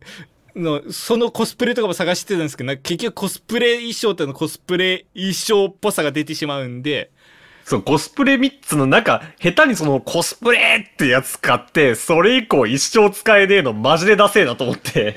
[0.54, 7.10] のそのコスプレとかも探してたんですけど結局コスプレ衣装ってのコスプレ衣装っぽさが出てしまうんで
[7.68, 15.14] そう、コスプレ3つの中、下手にそのコスプレってやつ買って、それ以降一生使えねえのマジでダセえなと思って。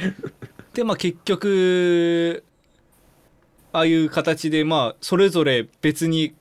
[0.73, 2.43] でまあ結局
[3.71, 6.33] ああいう形でまあそれぞれ別に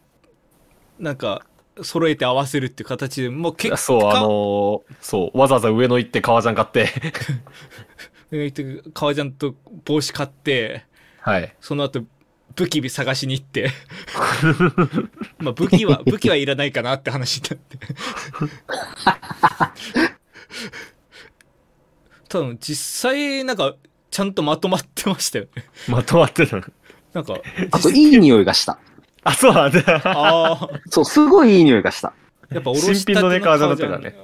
[0.99, 1.43] なんか
[1.81, 6.89] 揃えて合わせるっていう形でもう結果そう、あのーそう、わざわざ上野行って革ジャン買って、
[8.33, 9.55] えー革ジャンと
[9.85, 10.85] 帽子買って
[11.21, 11.55] はい。
[11.61, 12.03] その後
[12.57, 13.71] 武器探しに行って
[15.39, 17.79] まあ武器は 武器はいらないかなって話になって
[22.29, 23.75] 多分実際なんか
[24.11, 26.63] ちゃんとまとまってましたよねまとまってたの？
[27.13, 27.35] なんか
[27.73, 28.79] あと、いい匂いがした。
[29.25, 29.81] あ、そうなんだ。
[30.05, 32.13] ああそう、すごいいい匂いがした。
[32.51, 34.17] やっぱおろしたての新品のね革ジャンだった革からね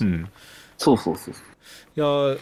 [0.00, 0.30] うん。
[0.76, 1.34] そうそうそう。
[1.34, 2.38] いやー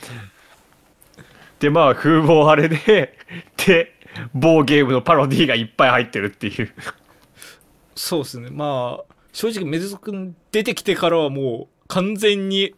[1.59, 3.19] で、まあ、風貌あれで、
[3.67, 3.95] で、
[4.35, 6.73] 某ゲームのパロディがいっぱい入ってるっていう。
[7.95, 8.51] そうですね。
[8.51, 12.75] まあ正直メデゾ君出てきてからはもう完全に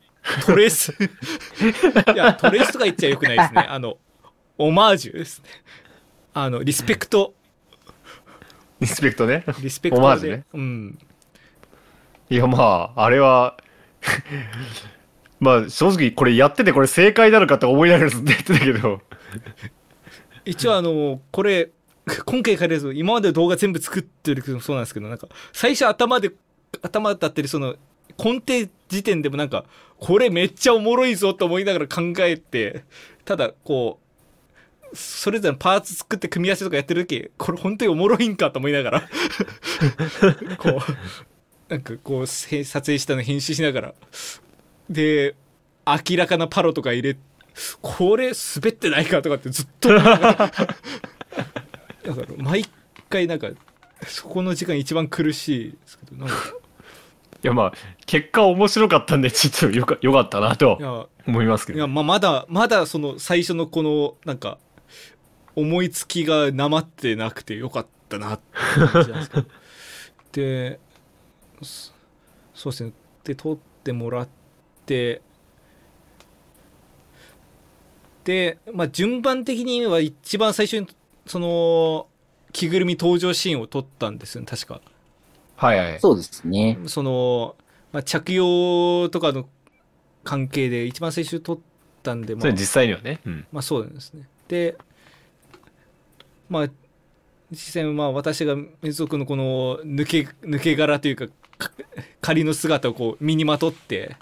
[0.46, 0.92] トレース。
[2.14, 3.66] いやトレースとか言っちゃよくないですね。
[3.68, 3.98] あの
[4.58, 5.48] オマージュですね。
[6.34, 7.34] あのリスペクト。
[8.80, 9.44] リスペクトね。
[9.60, 10.44] リスペクトで、オマージュね。
[10.52, 10.98] うん。
[12.30, 13.56] いや、まあ、あれは、
[15.38, 19.00] まあ、正直これやっててこれ正解なのかって思いながらずっと言ってたけど、
[20.44, 21.70] 一応あのこれ
[22.26, 22.92] 今回からです。
[22.92, 26.32] 今まで動画全部作ってるけどそうなんですけどなんか最初頭で
[26.82, 27.76] 頭だったりその
[28.18, 29.64] 根底時点でもなんか
[29.98, 32.84] これめっちゃおもろいぞと思いながら考えて
[33.24, 34.00] ただこ
[34.92, 39.00] うそれぞれのパーツ作って組み合わせとかやってる時これ本当におもろいんかと思いながら
[40.58, 43.94] こうなんかこうせ撮影したの編集しながら。
[44.90, 45.34] で
[45.86, 47.16] 明らかなパロとか入れ
[47.80, 50.50] これ滑ってないかとかってずっとだから
[52.38, 52.64] 毎
[53.08, 53.48] 回なんか
[54.06, 56.34] そこの時間一番苦しいですけどなんか。
[57.44, 57.72] いやまあ、
[58.06, 60.76] 結果面白かったんで、ちょっとよかよかったなと。
[60.78, 61.06] いや。
[61.26, 61.78] 思いますけど。
[61.78, 64.58] いや、まあ、まだまだその最初のこのなんか
[65.56, 69.46] 思いつきがなまってなくてよかったなって感じなんですけど。
[70.32, 70.80] で
[71.62, 71.92] そ
[72.54, 72.92] そうですね。
[73.24, 74.28] で撮ってもらっ
[74.86, 75.20] て
[78.24, 80.86] で、まあ、順番的には一番最初に
[81.26, 82.06] その
[82.52, 84.80] 着ぐるみ登場シーンを撮ったんですよね確か。
[85.56, 86.00] はいはい。
[86.00, 86.78] そうですね。
[86.86, 87.56] その、
[87.92, 89.48] まあ、着用とかの
[90.24, 91.58] 関係で一番最初撮っ
[92.02, 93.20] たんで、まあそれ、実際にはね。
[93.24, 93.46] うん。
[93.52, 94.28] まあそうなんですね。
[94.48, 94.76] で、
[96.48, 96.68] まあ、
[97.50, 101.70] 実際まあ私がメズ族のこの抜け、抜け殻というか、か
[102.20, 104.16] 仮の姿をこう身にまとって、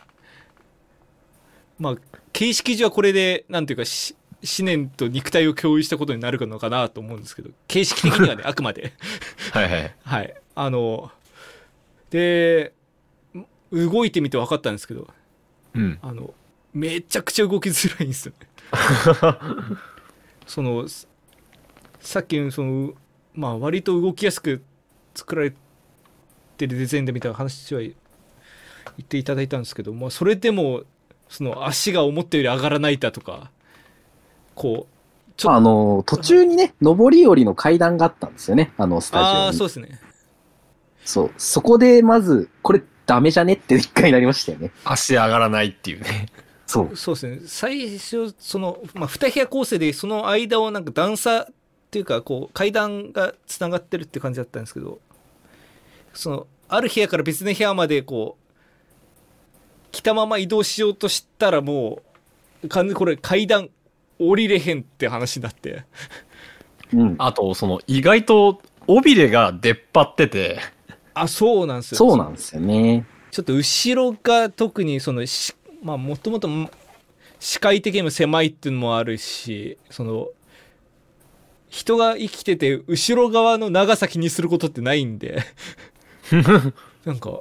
[1.81, 1.97] まあ、
[2.33, 8.93] 形式上はこれで、なんていうか、し思念と肉体を共有したことになるのかなと思うんですけど、形式的にはね、 あくまで。
[9.53, 9.95] はいはい。
[10.05, 10.35] はい。
[10.55, 11.11] あの、
[12.11, 12.73] で、
[13.73, 15.09] 動いてみて分かったんですけど、
[15.75, 15.99] うん。
[16.03, 16.35] あの、
[16.73, 18.47] めちゃくちゃ動きづらいんですよね。
[20.47, 21.07] その、さ
[22.01, 22.95] さっきのその、
[23.35, 24.63] まあ割と動きやすく
[25.15, 25.53] 作られ
[26.57, 27.95] てるデザインでみたいな話は言
[29.01, 30.85] っていただいたんですけど、まあそれでも、
[31.31, 33.51] その足が思ったより上がらないだとか、
[34.55, 38.75] こう、ちょっと、あの、途中にね、上り下りの階段があったんですよね。
[38.77, 39.57] あの、スタジああ、オに。
[39.57, 40.01] そうですね。
[41.05, 41.31] そう。
[41.39, 43.55] そこで、まず、これダメじゃね？
[43.55, 44.71] って一回なりましたよね。
[44.85, 46.27] 足上がらないっていうね。
[46.67, 46.97] そう。
[46.97, 51.47] そうですね最初その、まあ、2部屋構成でその間をなんか段差っ
[51.91, 55.01] ていうかこう階段がつながってるって感じだったんですけど
[56.15, 58.37] そのある部屋から別の部屋までこ
[59.91, 62.03] う来たまま移動しようとしたらも
[62.63, 63.71] う完全にこれ階段
[64.19, 65.85] 降りれへんって話になって
[66.93, 67.15] うん。
[67.19, 70.59] あと、その、意外と、尾びれが出っ張ってて、
[71.15, 73.05] あそうなんですよそうなんですよね。
[73.31, 76.49] ちょっと後ろが特にそのしまあもともと
[77.39, 80.29] 視界的にも狭いっていうのもあるしその
[81.69, 85.43] 人が生きてて後ろ側の長さ気にすることってないんで
[87.05, 87.41] なんか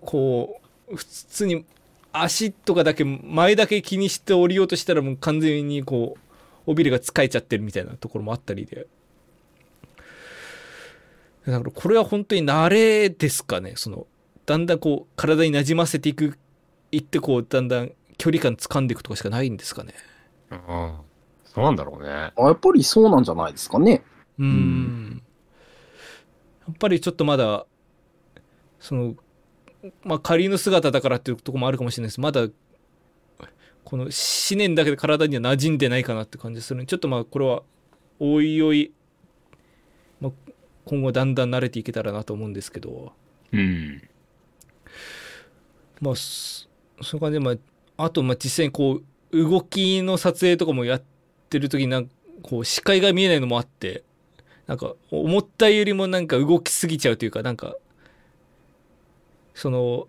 [0.00, 0.61] こう
[0.94, 1.64] 普通に
[2.12, 6.16] 足とかだけ前だけ気にして降りようとしたらもう完全にこ
[6.66, 8.86] う尾びれが使えちゃってるみたいなところもあったりで
[11.46, 14.06] だからこれは本当に慣れですかねその
[14.46, 16.38] だんだんこう体になじませていく
[16.92, 19.94] いってこうだんだん距離感掴んでいくとかしかないんですかね
[20.50, 20.94] うん。
[21.44, 22.32] そうなんだろうね。
[22.36, 24.02] あやっぱりそうなんじゃないですかね。
[24.38, 25.22] うーん
[26.66, 27.66] やっぱりちょっとまだ
[28.80, 29.14] その
[30.04, 32.48] まあ仮の姿だからっていうところもあるかもしれないですまだ
[33.84, 34.10] この思
[34.56, 37.62] 念だけで体には馴染んでないかなって感じするんでちょっとまあこれは
[38.20, 38.92] おいおい、
[40.20, 40.32] まあ、
[40.84, 43.12] 今後だんだん慣れていけたらなと思うんですけど
[43.52, 44.02] うん。
[46.00, 46.68] まあそ
[47.00, 47.52] そういう感じでま
[47.98, 51.02] ああとまあ実際にこう動きの撮影とかもやっ
[51.48, 52.12] てる時になんか
[52.42, 54.04] こう視界が見えないのもあって
[54.66, 57.76] なんか思ったよりもなんか動きすぎちゃうというかなんか
[59.54, 60.08] その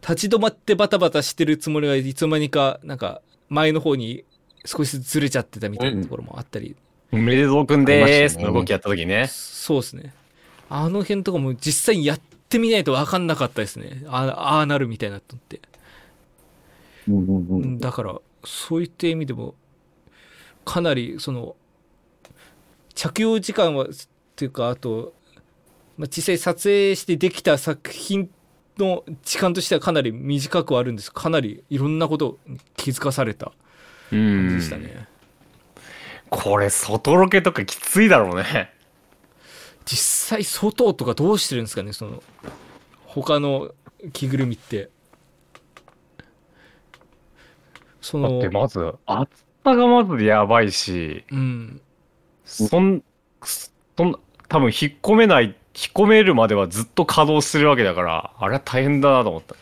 [0.00, 4.24] 立ち止まってバタバタしてるつもりがいつの間にかなんか前の方に
[4.64, 6.76] 少しずれちゃってたみたいなところもあったり
[7.12, 9.28] めでぞうくんでーすの動きやった時ね。
[9.28, 10.12] そうですね。
[10.68, 14.02] あの辺とかも実際にやってみないと分かんなかったですね。
[14.08, 15.60] あああなるみたいなと思って。
[17.08, 17.28] うんうんう。
[17.28, 19.54] うんんだから、そういった意味でも、
[20.64, 21.56] かなり、その、
[22.94, 23.86] 着用時間は、っ
[24.36, 25.14] ていうか、あと、
[25.96, 28.28] まあ、実際撮影してできた作品
[28.78, 31.12] の時間としてはかなり短くはあるんです。
[31.12, 33.52] かなりいろんなことに気づかされた
[34.10, 35.08] う感じんでしたね。
[36.30, 38.72] これ、外ロケとかきついだろうね。
[39.84, 41.92] 実際外とかどうしてるんですかね？
[41.92, 42.22] その
[43.04, 43.70] 他の
[44.12, 44.90] 着ぐるみって。
[48.00, 49.32] そだってのまず、厚
[49.64, 51.80] さがまずやばいし、うん。
[52.44, 53.02] そん、
[53.42, 54.18] そん、
[54.48, 59.56] 多分引っ込めない、引っ込めるまではずっと稼働してるわけだから、あれは大変だなと思った。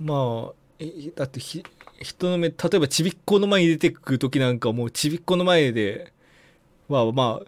[0.00, 1.62] まあえだってひ
[2.00, 6.12] 人の目例えばちびっこの前に出てく時なんかもうちびっこの前で
[6.88, 7.46] まあまあ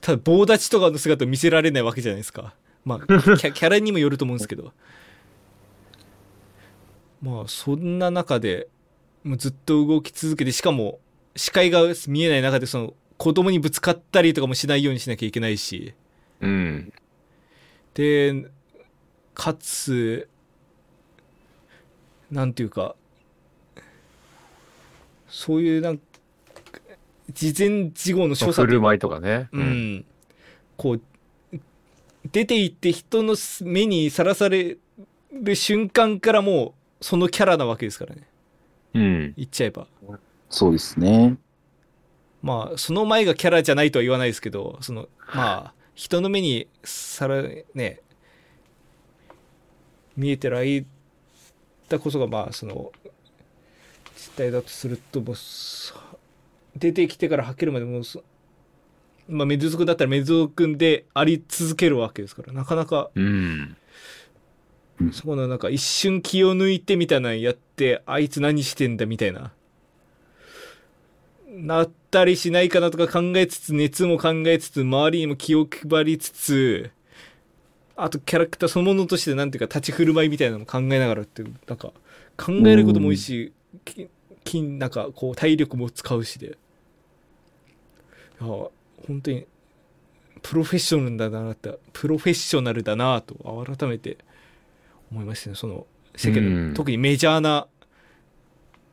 [0.00, 4.72] ただ棒立ちとかの姿を見せられないわけじゃないですかまあキャ キャラにもよると思うんですけど
[7.22, 8.68] まあそんな中で
[9.24, 11.00] もうずっと動き続けてしかも
[11.34, 15.94] 視界が見えない中でその子供にぶつかったりとかもしないようにしなきゃいけないし
[16.40, 16.92] うん。
[17.94, 18.46] で
[19.34, 20.28] かつ
[22.30, 22.94] なんていうか
[25.28, 26.02] そういうなんか
[27.32, 29.48] 事前事後の所作振る舞いとかね。
[29.52, 30.04] うん、
[30.76, 31.00] こう
[32.32, 34.76] 出て行って人の目にさらされ
[35.32, 38.28] る瞬間からもうそのキャラなわけですからね
[38.94, 39.34] うん。
[39.36, 39.86] 言っちゃえば
[40.48, 41.36] そうですね。
[42.46, 47.42] まあその前がキャラじゃないとは言わないですけどそのまあ人の目にさら
[47.74, 48.00] ね
[50.16, 50.86] 見えてる間
[51.98, 52.92] こそがまあその
[54.14, 55.96] 実態だとするともうそ
[56.76, 58.22] 出てきてから吐けるまでもうそ
[59.28, 63.76] まあメドゥゾ君だったらメドゥゾ君であり続けるわけですからなかなかうん。
[65.12, 69.52] そこのなんか一瞬気を抜いてみたいなのやってあいつ何してんだみたいな
[71.56, 76.90] なったりしないかなとか考えつつ熱も考えつつ周りにも気を配りつつ
[77.96, 81.92] あとキャラクターそのものとしてなんていうか立ち振る舞いみたいなのも考えながらっていうなんか
[82.36, 83.52] 考えることも多いし
[83.84, 84.08] き
[84.44, 86.46] きなんかこう体力も使うしで。
[86.46, 88.46] いや
[89.06, 89.46] 本当に
[90.42, 93.34] プロフェッショナルだなってプロフェッショナルだなと
[93.66, 94.18] 改めて
[95.10, 96.74] 思いましたねその世間の、うん。
[96.74, 97.66] 特にメジャーな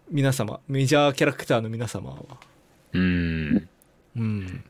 [0.09, 2.18] 皆様メジャーキャラクターの皆様は
[2.94, 3.70] うん。
[4.16, 4.64] うん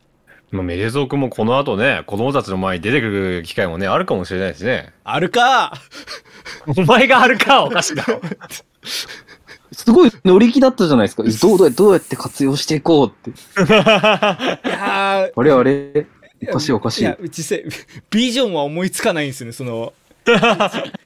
[0.51, 4.93] まあ、めでぞうくんもこの後ね、子供たちの前に出てくる機会もね、あるかもしれないしね。
[5.03, 5.73] あるか
[6.77, 8.21] お前があるかおかしいだろ。
[9.71, 11.23] すごい乗り気だったじゃないですか。
[11.23, 13.31] どうどうどうやって活用していこうって。
[13.59, 16.05] いやーあれあれ
[16.49, 17.65] おかしいおかしいや実際
[18.09, 19.93] ビジョンは思いつかないんですよねその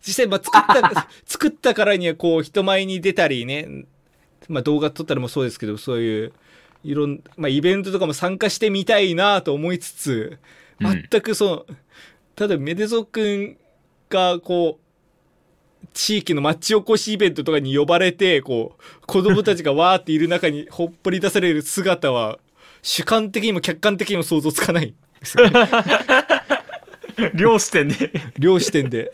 [0.01, 3.85] 実際、まあ、作った作ったからにはこう人前に出たりね、
[4.47, 6.33] まあ、動画撮ったりもそうですけどそういう
[6.83, 10.39] いろん、まあ、イベントとかも参加してみたいなと思いつつ
[10.79, 11.65] うん全くその、
[12.35, 13.57] ただメデゾくん
[14.09, 22.39] がこう地域の町おこしイベントとかに呼ばれてこう子供たちがわーっている中に ほっぽり出される姿は
[22.81, 24.93] 主観的にも客観的にも想像つかない
[27.33, 28.11] 両視点で。
[28.37, 29.11] 両視点で。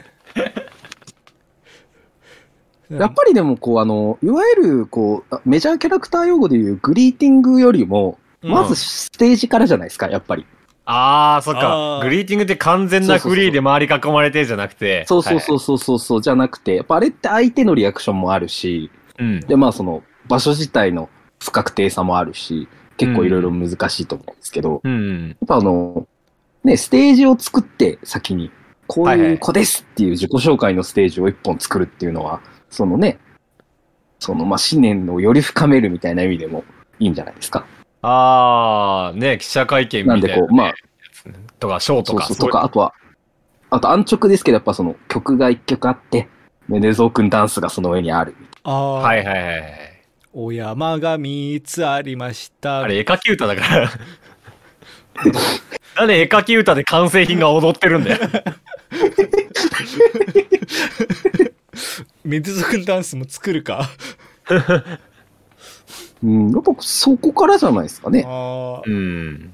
[2.99, 10.45] やっぱりでもこうあの、いわゆるこう、メジャーキャラクター用語でいうグリーティングよりも、まずステージからじゃないですか、やっぱり。
[10.85, 12.01] ああ、そっあかー。
[12.03, 15.05] グリーティングって完全なフリーで周り囲まれてじゃなくて。
[15.07, 19.27] そうそうそうそうそうそう、じゃなくて、やっぱあれって相手のリアクションもあるし、はい。
[19.27, 19.39] うん。
[19.41, 21.09] で、まあその場所自体の
[21.41, 22.67] 不確定さもあるし、
[22.97, 25.29] 結構いろいろ難しいと思うんですけど、うん。
[25.29, 26.05] やっぱあの、
[26.63, 28.51] ね、ステージを作って先に、
[28.87, 32.41] こういう子ですっていう自己紹介のステージを一本作るっていうのは、
[32.73, 33.19] そのね、
[34.17, 36.63] そのまあ思念をより深めるみたいな意味でも
[36.97, 37.67] いいんじゃないですか。
[38.01, 40.73] ああ、ね、記者会見みたいな、なんでこう、まあ、
[41.59, 42.25] とか、ショーとか。
[42.25, 42.93] そうそう、とか、あとは、
[43.69, 46.27] あと安直ですけど、やっぱその曲が一曲あって、
[46.67, 48.35] メネゾー君ダンスがその上にある。
[48.63, 50.03] ああ、はいはいはいはい。
[50.33, 52.79] お山が3つありました。
[52.79, 53.91] あれ、絵描き歌だから。
[55.95, 58.19] なんで絵描き歌で完成品が踊ってるんだよ。
[62.23, 63.89] メドゥゾ君ダンスも作るか？
[66.23, 68.23] うん、やっぱそこからじゃないですかね。
[68.25, 69.53] ああ、うん。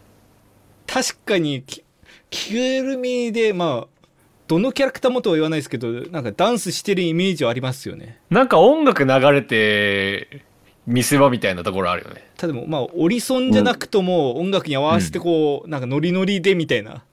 [0.85, 1.83] 確かにき
[2.29, 4.07] 着ぐるみでまあ
[4.47, 10.43] どのキャラクターもとは言わないですけどなんかダンスしてるイメージはありますよねなんか音楽流れて
[10.87, 12.27] 見せ場みたいなところあるよね。
[12.37, 17.03] ただもまあオリソンじゃなくとも音楽に合わせてこう、なんかノリノリでみたいな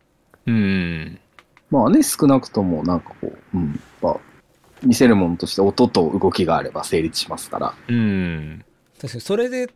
[0.46, 1.18] うん。
[1.70, 4.20] まあね、少なくともなんかこう、うん、やっぱ
[4.82, 7.74] 見せるものとして音と動きがあれば成立しますから。
[7.88, 8.64] うん。
[9.00, 9.70] 確かにそれで例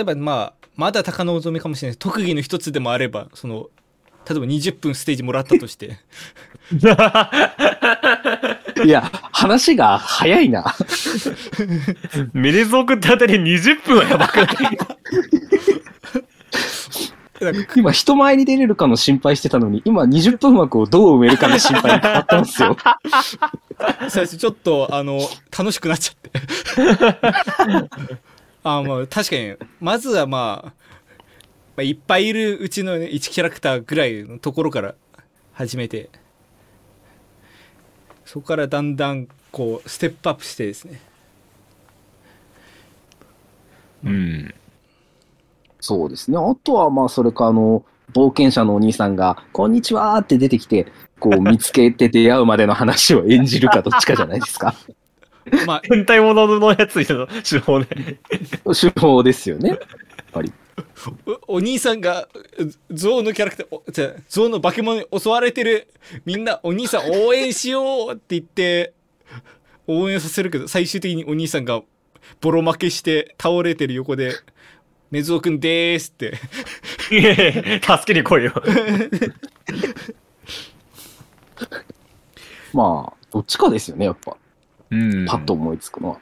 [0.00, 3.68] えばまあまだ高望みかもしれない特技の一つでもあればその
[4.28, 5.98] 例えば20分ステージもらったとして
[8.84, 9.02] いや、
[9.32, 10.74] 話が早いな。
[12.32, 14.46] メレゾークってあたり20分はやばくない？
[17.76, 22.76] 今人前に出れるかの心配してたのに、今20分枠をどう埋めるかの心配に変わってますよ。
[24.08, 25.20] 最初ちょっとあの
[25.56, 26.30] 楽しくなっちゃって
[28.62, 30.72] あまあ確かにまずはまあ、
[31.76, 34.94] まあ、いっぱいいるうちの、ね、1キャラクターぐらいのところから
[35.52, 36.08] 始めて
[38.24, 41.00] そこからだんだんこうステップアップしてですね
[44.04, 44.54] うん。
[45.84, 46.38] そうですね。
[46.38, 50.86] あとはまあそれかあの、冒険者のお兄さんが、こんにちはーって出てきて、
[51.20, 54.74] こう見つけて出会うまでの話を演じるかどっちかじゃないですか。
[55.66, 57.86] まあ変態者のやつの手法ね。
[58.72, 59.68] 手法ですよね。
[59.68, 59.78] やっ
[60.32, 60.50] ぱり。
[61.46, 62.28] おお兄さんが
[62.90, 65.86] ゾウのキャラクターゾウの化け物に襲われてる
[66.24, 68.92] みんなお兄さん応援しようって言って
[69.86, 71.82] 応援させるけど最終的にお兄さんが
[72.40, 74.32] ボロ負けして倒れてる横で
[75.10, 76.36] 「メズオくんでーす」って
[77.80, 78.52] 助けに来いよ。
[82.72, 84.36] まあ、どっちかですよね、やっぱ。
[84.90, 86.18] うんパッと思いつくのは。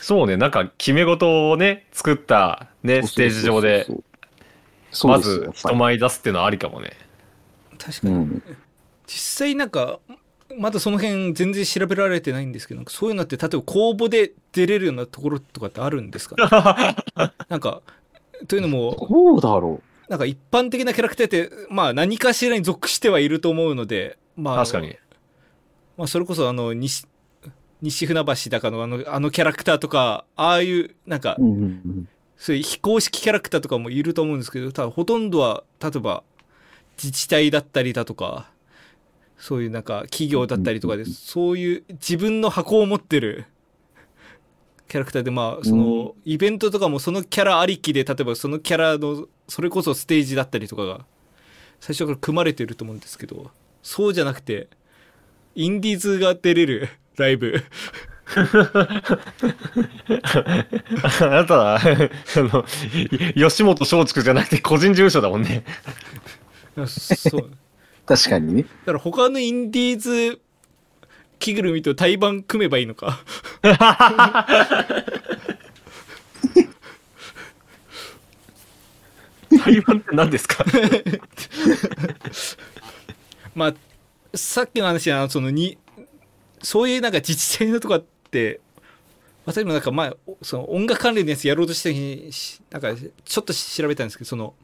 [0.00, 3.86] そうね、なんか決め事をね、作ったね、ステージ上で。
[5.04, 6.92] まず人前に出すっていうのはありかもね。
[7.78, 8.42] 確かにうん。
[9.06, 10.00] 実際なんか
[10.58, 17.82] まだその辺全然調べられてないんですけどそういうのって例えば公募で出れるようなところとかってあるんですか、ね、 なんか
[18.48, 19.80] というのもどうだろ
[20.10, 24.96] なんか一般的なキャラクターって、まあ何かしらに属してはいると思うので、まあ、確かに。
[25.96, 27.06] まあそれこそあの、西、
[27.80, 32.08] 西船橋だかのあの、あのキャラクターとか、ああいう、なんかう。、うんうんうん。
[32.36, 36.24] そういう非公式キャラクターとかもいると思うんですけど、ただほとんどは、例えば、
[36.96, 38.50] 自治体だったりだとか、
[39.40, 43.46] そういうなんか企業だったりとかで、そういう自分の箱を持ってる
[44.86, 51.06] キャラクターで、まあ、その、イベントとかもそのキャラありきで、例えばそのキャラの、それこそステージだったりとかが、
[51.80, 53.50] 最初から組まれてると思うんですけど、
[53.82, 54.68] そうじゃなくて、
[55.54, 57.64] インディーズが出れるライブ。
[61.20, 61.82] あなたは、あ
[62.36, 62.64] の、
[63.34, 65.64] 吉本松竹じゃなくて個人事務所だもんね。
[66.86, 67.50] そう。
[68.10, 68.62] 確かにね。
[68.62, 70.40] だから他のインディーズ
[71.38, 73.20] 着ぐるみと対バン組めばいいのか。
[79.50, 80.64] 台湾って何ですか？
[83.54, 83.74] まあ、
[84.36, 85.76] さっきの話は、そのに、
[86.62, 88.60] そういうなんか自治体のとかって、
[89.44, 94.54] 私もなんか前、おその音楽関連のやつやろうとした時に、しなんかちょっと調べたんですけど、その、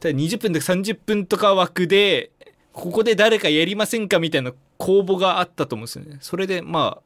[0.00, 2.30] ただ20分とか30分とか枠で、
[2.72, 6.18] ここで誰かやりませんかみたいな公募があったと思うんですよね。
[6.20, 7.02] それでまあ、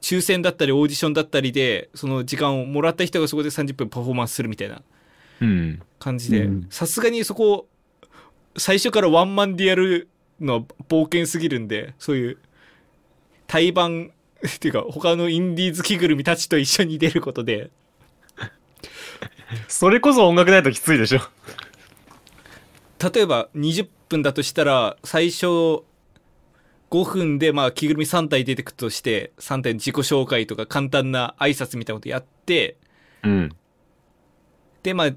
[0.00, 4.82] 抽選だったりオーディションだったりで、その時間をもらった人がそこで30分パフォーマンスするみたいな
[5.40, 5.82] うん。
[5.98, 7.66] 感じでうんさすがにそこ
[8.56, 10.08] 最初からワンマンでやる
[10.40, 12.38] のは冒険すぎるんでそういう
[13.46, 14.10] 対バン
[14.46, 17.70] っていうか他のインディーズ着ぐるみたちと一緒に出ることで
[19.68, 21.20] それこそ音楽ないときついでしょ。
[23.02, 25.46] 例えば20分だとしたら最初
[26.90, 32.76] 5分でまあ着ぐるみ3体出てくるとして3体の自己紹介とか簡単な挨拶みたいなことやって
[33.22, 33.56] うん。
[34.82, 35.10] でまあ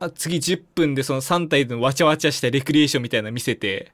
[0.00, 3.92] あ次10分でその3体のわちゃわちゃしたレクリエーションみたいなの見せて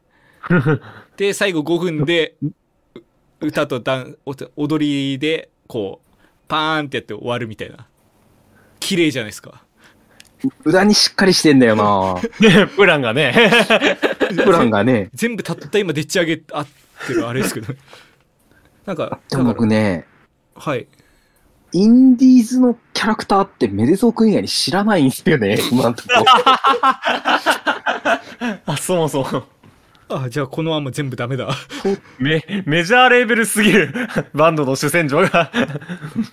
[1.16, 2.48] で最後5分でう
[3.40, 7.88] 歌とダンお踊りでこうパーンってやって終わるみたいな
[8.80, 9.63] 綺麗じゃないですか
[10.64, 13.34] 無駄にしっかりしてんだよなね プランがね。
[14.44, 15.10] プランがね。
[15.14, 16.66] 全部たった今でっち上げあっ
[17.06, 17.74] てるあれですけど
[18.86, 20.06] なんかでも僕ね、
[20.54, 20.86] はい
[21.72, 26.08] インディーズのキャラクターってメデゾー君以外に知らないんですよね、今んとこ。
[28.66, 29.42] あ、そもそも。
[30.22, 31.48] あじゃあこのまま全部ダメだ
[32.18, 33.92] メ、メジャーレーベルすぎる
[34.34, 35.50] バンドの主戦場が。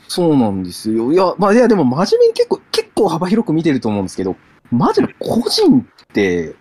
[0.07, 1.11] そうなんですよ。
[1.11, 4.35] いや、まあ、いや、でも真面目に結構、結構幅広く見てると思うんですけど、
[4.71, 6.55] マジで個人って、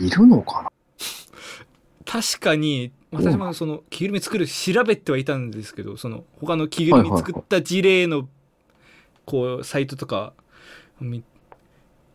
[0.00, 0.70] いるのかな？
[2.04, 8.28] 確かに私もその着ぐるみ作る調べてはいたんですけどその他の着ぐるみ作った事例の
[9.24, 10.32] こうサイトとか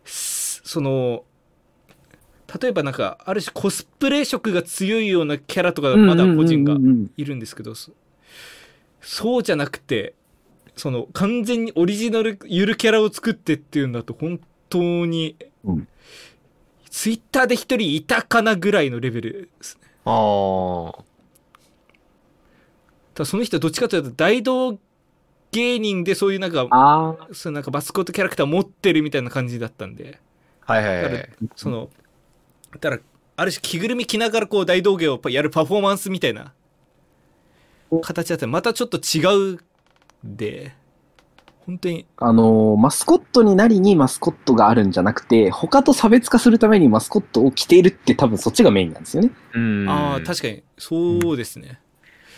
[0.04, 1.24] その
[2.60, 6.76] 例えばなんかある種コスプレ色が強いようなキャラとかまだ個人が
[7.16, 7.92] いるんですけどそ
[9.00, 10.14] そうじゃなくて
[10.76, 15.88] その完全にオリジナルゆるキャラを作ってっていうんだと本当に、うん
[16.92, 21.02] ツイッターで一人いたかなぐらいのレベルですねああ。
[23.14, 24.78] ただその人はどっちかというと大道
[25.52, 26.68] 芸人でそういうなんか。
[27.32, 30.20] そうなんかマスコットキャラクター持ってるみたいな感じだったんで
[30.60, 31.28] はいはいはい。
[31.56, 31.88] その
[32.72, 33.02] だから
[33.36, 36.52] ある種着ぐるみ着ながらこう大道芸をやるパフォーマンスみたいな
[38.02, 40.74] 形だったらまたちょっと違うんで
[41.66, 49.30] 本当にあのーマスコットになりにマスコットがあるんじゃなくて、他と差別化するためにマスコットを着ているって多分そっちがメインなんですよね。
[49.54, 49.88] うん。
[49.88, 51.80] ああ確かにそうですね、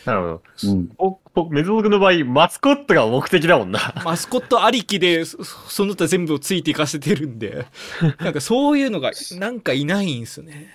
[0.05, 0.43] なるほど。
[0.65, 0.91] うん。
[1.35, 4.03] 僕、僕、メゾ族の場合、マスコットが目的だもんな。
[4.05, 7.67] マスコットありきでそその他全部をついていかせてるんで。
[8.21, 10.73] なんかそういうのがなんかいないんですよね。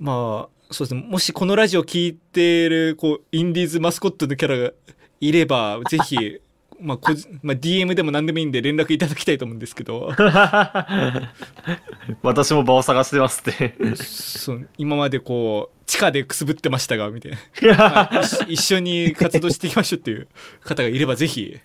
[0.00, 1.06] まあそうですね。
[1.06, 4.72] もしこのラジオ聞いてるこうインディーズマスコットのキャラが
[5.20, 6.40] いればぜひ
[6.80, 10.12] まあ、こじまあ DM でも何でもいいんで連絡いただきたいと思うんですけど。
[12.22, 13.74] 私も場を探してますって。
[13.96, 17.74] そう今までこう地下でくすぶってましたがみたいな。
[17.74, 20.28] はい一一緒に活動していきましょうっていう
[20.62, 21.58] 方がいればぜひ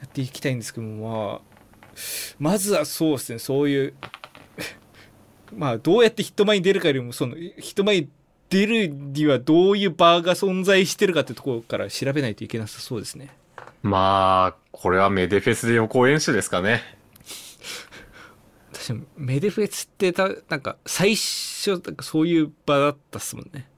[0.00, 1.48] やっていきたいんですけどもまあ
[2.38, 3.94] まずはそうですねそういう
[5.54, 8.08] まあどうやって人前に出るかよりもその人前に
[8.50, 13.30] 出るにはどういう場が存在してるかってところから調べないといけなさそうですね
[13.82, 16.82] まあ、これはメデフェスで予行演習ですかね。
[18.72, 23.68] 私もメデフェスってたなんか最初なんかそういう場だったっすもんね。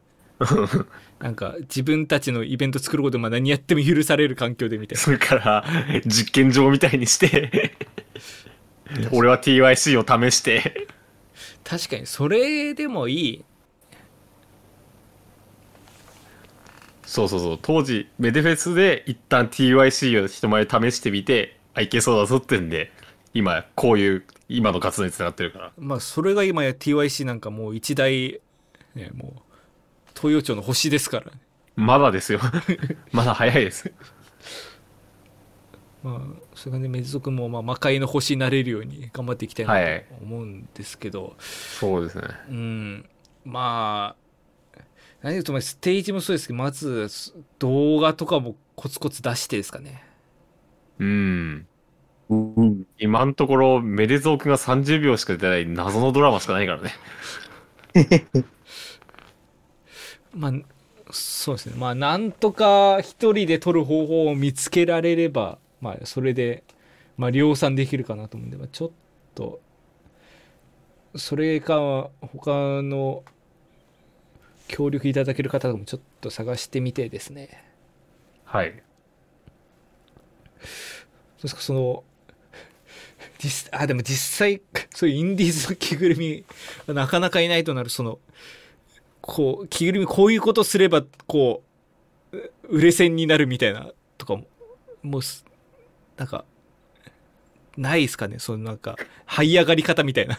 [1.20, 5.02] なんか自分たちのイベント作ることまあ何やっても許される環境でみたいな。
[5.02, 5.64] それから、
[6.06, 7.76] 実験場みたいにして、
[9.12, 10.88] 俺は TYC を試して、
[11.62, 13.44] 確かにそれでもいい
[17.10, 22.92] そうそうそう、当時、メデフェスで一旦 TYC を人前で試してみて、あ、いけそうだぞってんで、
[23.34, 25.72] 今、こういう、今の活動につながってるから。
[25.76, 28.40] まあそれが今や TYC なんかもう一大、
[28.94, 29.42] ね、もう
[30.14, 31.32] 東洋町の星ですから、
[31.74, 32.38] まだですよ。
[33.10, 33.92] まだ早いです。
[36.04, 36.20] まあ
[36.54, 42.24] それがねメズ族もまあ魔界の星になれるように頑張っていきたいなはいと思うんですけど、そうですね。
[42.50, 43.08] うん
[43.44, 44.19] まあ
[45.22, 47.08] 何言うとまあステージもそうですけどまず
[47.58, 50.04] 動画とかもコツコツ出してですかね
[50.98, 51.66] うん。
[52.28, 52.86] うん。
[52.98, 56.92] 今のところ、メデゾークが30秒しか出てない謎のドラマしかないからね。
[60.32, 60.52] まあ
[61.12, 66.62] そうですねまあなんとか一人で撮る方法を見つけられればまあそれで
[67.16, 68.90] まあ量産できるかなと思うんで、まあ、ちょっ
[69.34, 69.60] と
[71.16, 73.24] それか他の
[74.70, 77.64] 協力いただける方もちょっと探してみてですね
[78.44, 78.82] はい。
[80.60, 82.04] そうですかその
[83.38, 84.62] 実あでも実際
[84.94, 86.44] そういうインディーズの着ぐるみ
[86.86, 88.20] なかなかいないとなるその
[89.20, 91.64] こう着ぐるみこういうことすればこ
[92.32, 94.46] うう売れ線になるみたいなとかも
[95.02, 95.44] もうす
[96.16, 96.44] なんか
[97.76, 98.96] ないですかねそのなんか
[99.26, 100.38] 這い上がり方みたいな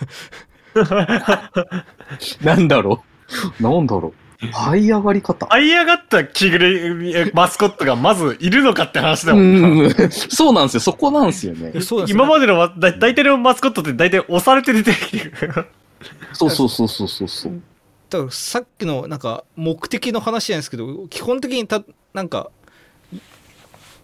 [2.41, 3.10] なんだろう。
[3.59, 4.45] なんだろう。
[4.45, 5.45] 這い上がり方。
[5.45, 9.91] 這い上がった着ぐるみ、えマスコットがまずいるのかって話だうもん。
[10.11, 10.79] そうなんですよ。
[10.79, 11.59] そこなんですよね。
[11.59, 15.67] そうなんですよ今までのまだ大体のマスコットって大体押されて出てきてる。
[16.33, 17.61] そうそうそうそうそうそう。
[18.09, 21.81] だからさっきのなんか目的の話じゃないですけど基本的にた
[22.13, 22.49] なんかわか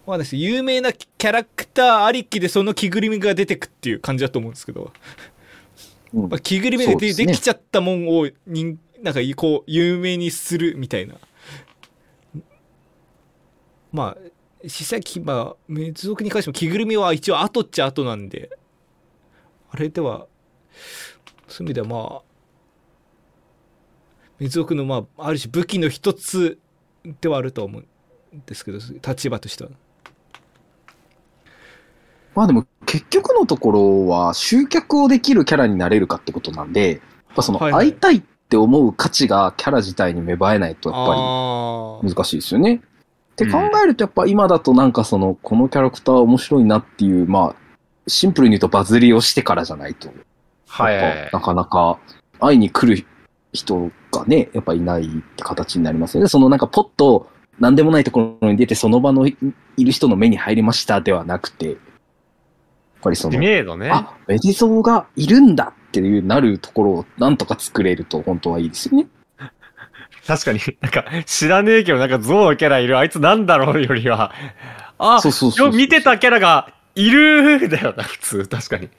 [0.06, 4.92] んないです有名なキャラクターありきでその着ぐるみが出てくっていう感じだと思うんですけど、
[6.14, 11.14] うんまあ、着ぐるみでできちゃったもんを人なんかこう有名にするみたいな。
[13.92, 14.18] まあ
[14.64, 18.50] 実際きまあメズ族に関しても着ぐるみは一応後っちゃ後なんで。
[19.70, 20.26] あれでは
[21.46, 22.22] そういう意味ではまあ
[24.38, 26.58] メズ族のまあある種武器の一つ
[27.20, 29.70] ではあるとは思うんですけど立場としては。
[32.34, 37.00] まあでも結局のところは集客をできるキャラになれるかってことなんで、やっ
[37.34, 42.76] ぱその会いたいって思う価値がキャラ自体に芽生えないとやっぱあり難しいですよね。
[42.76, 47.68] ってうん考えるとやっぱ今だとなんかそのこのキャラクター面白いなっていう、まあ
[48.08, 50.10] シンプルに言うとバズりをしてからじゃないと、
[50.66, 51.98] はいなかなか
[52.40, 53.06] 会いに来る
[53.52, 56.28] 人がね、やっぱいないって形になりますよね。
[56.28, 59.36] そのなんかポッと何でもないところに出てその場のい
[59.76, 61.76] いる人の目に入りましたではなくて、
[63.00, 63.90] ぱりそ知の、名度ね。
[63.90, 69.08] あ、メディゾーがいるんだっていうなるところをなんとか作れると本当はいいですよね。
[70.26, 74.34] 確かに、なんか、知らねえけど、なんか、象のキャラいる、あいつなんだろうよりは、
[74.98, 78.90] あ、そうそうそうそうよ見てたキャラがいるだよな、普通、確かに。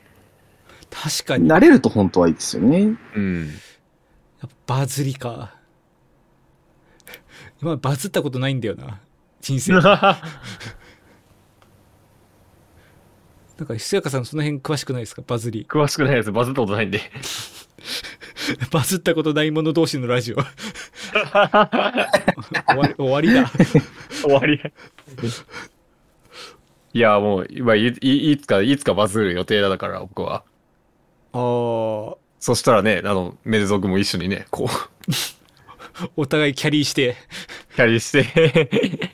[0.90, 1.48] 確かに。
[1.48, 2.98] 慣れると本当はいいですよね。
[3.16, 3.48] うん。
[3.48, 5.54] やっぱバズりか。
[7.62, 9.00] 今バズったことないんだよな。
[9.42, 9.74] 人生。
[13.60, 15.22] なんか、ひそやかさんその辺詳しくないですか？
[15.28, 15.66] バズり。
[15.70, 17.02] 詳しくないやつ、バズったことないんで。
[18.72, 20.38] バズったことない者同士のラジオ。
[20.42, 20.46] 終
[22.78, 23.52] わり終わりだ。
[24.22, 24.62] 終わり。
[26.94, 30.44] いや、もう、今い、いいつか、いつかバズる予定だから、僕は。
[31.34, 37.18] あーそしたらね、あの、メデゾー君も一緒にね、こう、 お互いキャリーして。
[37.76, 39.12] キャリーして、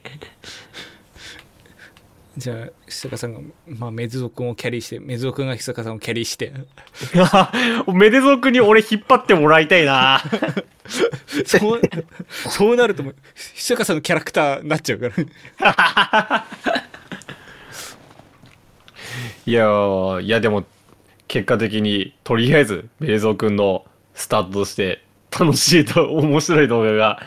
[2.38, 6.52] じゃあ、ひそかさんが、まあ、メズゾ君をキャリーして、メズゾ君がひそかさんをキャリーして。
[7.94, 10.22] メデゾー君に俺引っ張ってもらいたいな。
[11.46, 11.82] そう、
[12.28, 13.16] そうなるともう、
[13.54, 15.16] ひそかさんのキャラクターになっちゃうから。
[19.46, 20.66] いやー、いやでも、
[21.30, 27.22] 結果的に、とりあえず、メデゾー君のスタートとして、楽しいと、面白い動画が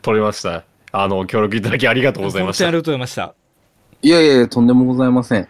[0.00, 0.64] 撮れました。
[0.90, 2.76] あの、協力いただきありがとうございました本当にあり。
[2.78, 3.37] がとうございました。
[4.00, 5.48] いやいやとんでもございません。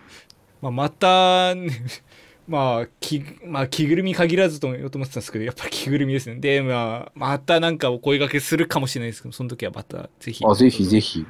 [0.63, 1.71] まあ、また、ね
[2.49, 6.37] まあ、き、まあ、着ぐるみ限らずと言おうと思ってたんですけど、やっぱり着ぐるみですね。
[6.37, 10.43] で、まあ、またなんかお声掛けするかもしれないですけど、その時はまた、ぜひ。
[10.47, 11.21] あ、ぜひぜひ。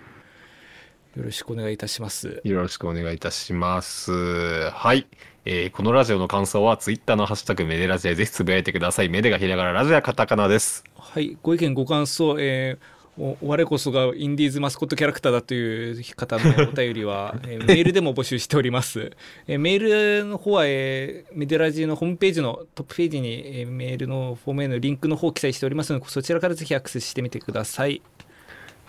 [1.17, 2.41] よろしくお願いいたします。
[2.45, 4.71] よろしくお願いいたします。
[4.71, 5.09] はい。
[5.45, 9.09] えーこのラジオの感想は、ツイッターのハッシュタグメデラジでぜひつぶやいてください。
[9.09, 10.85] メデがひらがな、ラジオはカタカナです。
[10.97, 12.98] はい、ご意見ご感想、えーお
[13.43, 19.11] 我こそがインディーズマスコットキャラクターだという方のお便りは、 えーメールでも募集しております。
[19.47, 28.01] えーメールの方は、えーメデラジのホームページのトップページに、えーメールのフォームへのリンクの方を記載しておりますので、そちらからぜひアクセスしてみてください。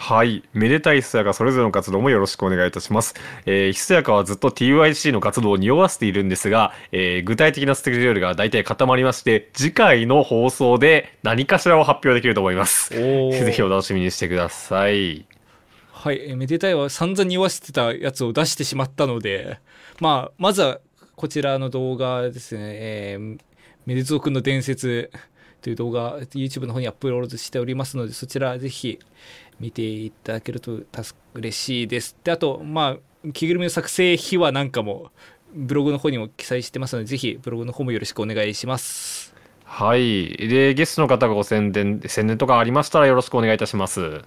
[0.02, 0.44] はい。
[0.54, 3.16] めでたいひそやかそれぞれの活動もよろしくお願いいたします。
[3.46, 12.94] えー、ひそやかはずっと TYC の活動を匂わせているんですが、えー具体的なスケジュールが大体固まりまして、次回の放送で何かしらを発表できると思います。
[12.96, 15.26] お ぜひお楽しみにしてください。
[15.92, 19.60] はい、えーめでたいは散々に言わせてたやつを出してしまったので、
[20.00, 20.80] まあ、まずは
[21.18, 23.38] こちらの動画ですね、えー、
[23.86, 25.12] めでつおくんの伝説
[25.62, 29.00] という動画、YouTube の方にアップロードしておりますので、そちらぜひ
[29.60, 32.16] 見ていただけると助嬉しいです。
[32.24, 35.12] で、あと、まあ、着ぐるみの作成秘話なんかも、
[35.54, 39.36] ブログの方にも記載してますので、ぜひブログの方もよろしくお願いします。
[39.64, 40.30] はい。
[40.36, 44.22] で、ゲストの方がご宣伝、宣伝とかありましたらよろしくお願いいたします。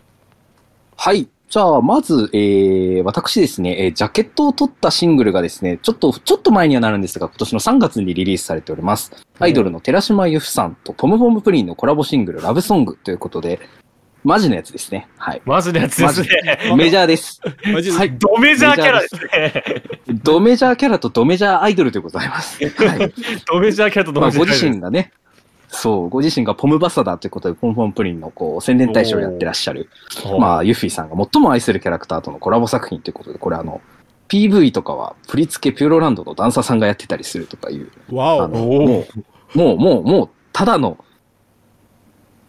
[0.96, 1.28] はい。
[1.48, 9.12] じゃあ、まず、えー、私ですね、えージャケットを撮ったシングルがですね、ちょっと、ちょっと前にはなるんですが、今年の3月にリリースされております。
[9.38, 13.60] アイドルの寺島由布さんとポムポムプリンのコラボシングル、ラブソングということで、
[14.24, 15.08] マジのやつですね。
[15.16, 15.42] はい。
[15.44, 16.28] マジのやつですね。
[16.76, 17.40] メジャーです。
[17.72, 19.82] マジで、はいドメジャーキャラですね。
[20.22, 22.62] ドメジャーキャラとドメジャーアイドルでございます。
[22.64, 23.12] はい。
[23.46, 25.12] ドメジャーキャラとドまあ、ごメジャーキャラです自身がね、
[25.68, 29.88] そう、ご自身がポムバサダーということで、ポムポムプリンのこう宣伝大使をやってらっしゃる、
[30.38, 33.80] まあ、ユフィさんが最も愛するキャラクターとのコラボ作品ということで、これあの、
[34.28, 39.06] PV とかは、振り付けピューロランドのダンサーさんがやってたりするとかいう、わおも
[39.54, 41.02] う、もう、もう、もう、ただの、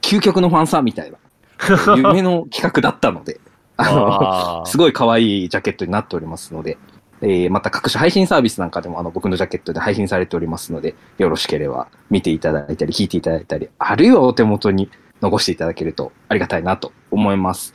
[0.01, 1.17] 究極のファンサーみたいな、
[1.95, 3.39] 夢の企画だったので、
[3.77, 6.77] あの、 すごい可愛いジャケットになっておりますので、
[7.21, 14.89] えーまた各種配信サービスなんかでもあの僕のジャケットで配信されておりますので、よろしければ見ていただいたり、聞いていただいたり、あるいはお手元に
[15.21, 17.73] 残していただけるとありがたいなと思います。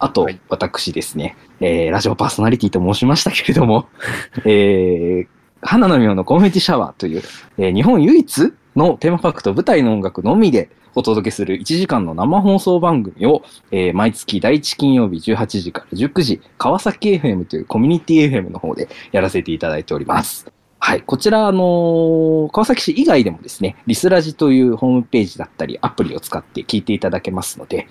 [0.00, 0.40] あと、はい。
[0.48, 3.86] 私ですね、えーラジオパーソナリティと申しましたけれども、
[4.44, 5.26] えー
[5.60, 7.22] 花の妙のコンフェティシャワーという、
[7.58, 20.50] えー日本唯一のテーマパークと舞台の音楽のみでお届けする1時間の生放送番組を、えー毎月第1金曜日18時から19時、川崎 FM というコミュニティ FM の方でやらせていただいております。
[20.80, 21.02] はい。
[21.02, 27.86] こちら、あのー川崎市以外でもですね、リスラジというホームページだったり、アプリを使って聞いていただけますので、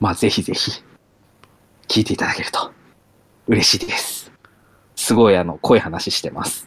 [0.00, 0.82] まあ、ぜひぜひ、
[1.88, 2.72] 聞いていただけると
[3.48, 4.32] 嬉しいです。
[4.94, 6.65] すごい、あの、濃い話してます。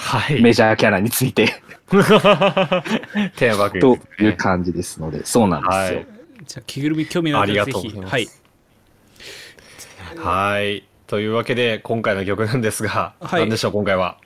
[0.00, 0.40] はい。
[0.40, 1.46] メジャーキャラについて、
[1.86, 5.98] テーマという感じですので、そうなんですよ。
[5.98, 6.06] はい
[6.46, 8.12] じゃあ、着ぐるみ興味のある方はぜひ、ありがとうございます
[10.16, 10.58] はい。
[10.58, 10.88] はい。
[11.06, 14.18] というわけで、今回の曲なんですが、はい何でしょう、今回は？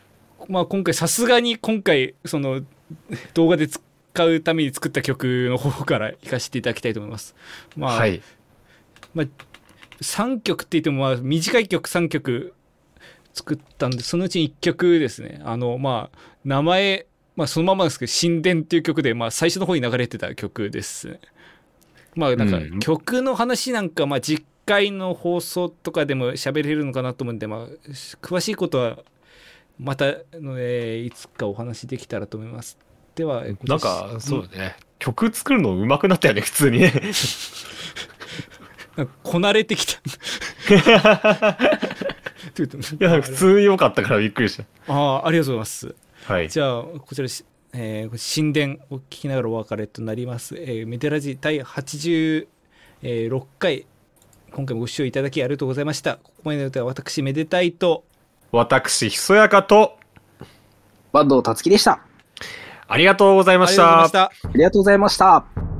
[0.49, 2.61] まあ、今回さすがに今回その
[3.35, 3.81] 動画で使
[4.25, 7.35] うために作った曲の方から行かせていただきたいと思います。
[7.77, 8.23] まあ、はい。
[9.15, 9.27] まあ、
[10.01, 12.55] 3曲って言ってもまあ短い曲3曲
[13.35, 15.41] 作ったんでそのうち1曲ですね。
[15.45, 17.07] あのまあ名前
[17.37, 21.21] まあそのままですけど「神殿」っていう曲でまあ最初の方に流れてた曲ですね。
[22.15, 22.81] まあなんかうん。
[22.81, 27.69] 曲の話なんかまあ実回の放送とかでも喋れるのかなと思うんでまあ
[28.21, 28.99] 詳しいことは
[29.79, 32.79] また、えーいつかお話できたらと思います。
[33.15, 34.77] ではなんか、そうだね。
[34.99, 36.85] 曲作るの上手くなったよね、普通に。
[39.23, 40.01] こなれてきた
[42.55, 45.95] ということいや、普通に良かったからびっくりしああありがとうございます
[46.27, 46.33] た。
[46.35, 46.49] はい。
[46.49, 52.47] じゃあこちらし、えー神殿を聞きながらお別れとなります、えーメデラジ第86
[53.59, 53.87] 回
[54.53, 58.05] 今回もご視聴いただきありがとうございましたここまでの歌は私めでたいと
[58.53, 59.97] 私、ひそやかと、
[61.11, 62.01] バンドたつきでした。
[62.87, 64.43] ありがとうございましありがとうございまたし。
[64.43, 65.72] たありがとうございました。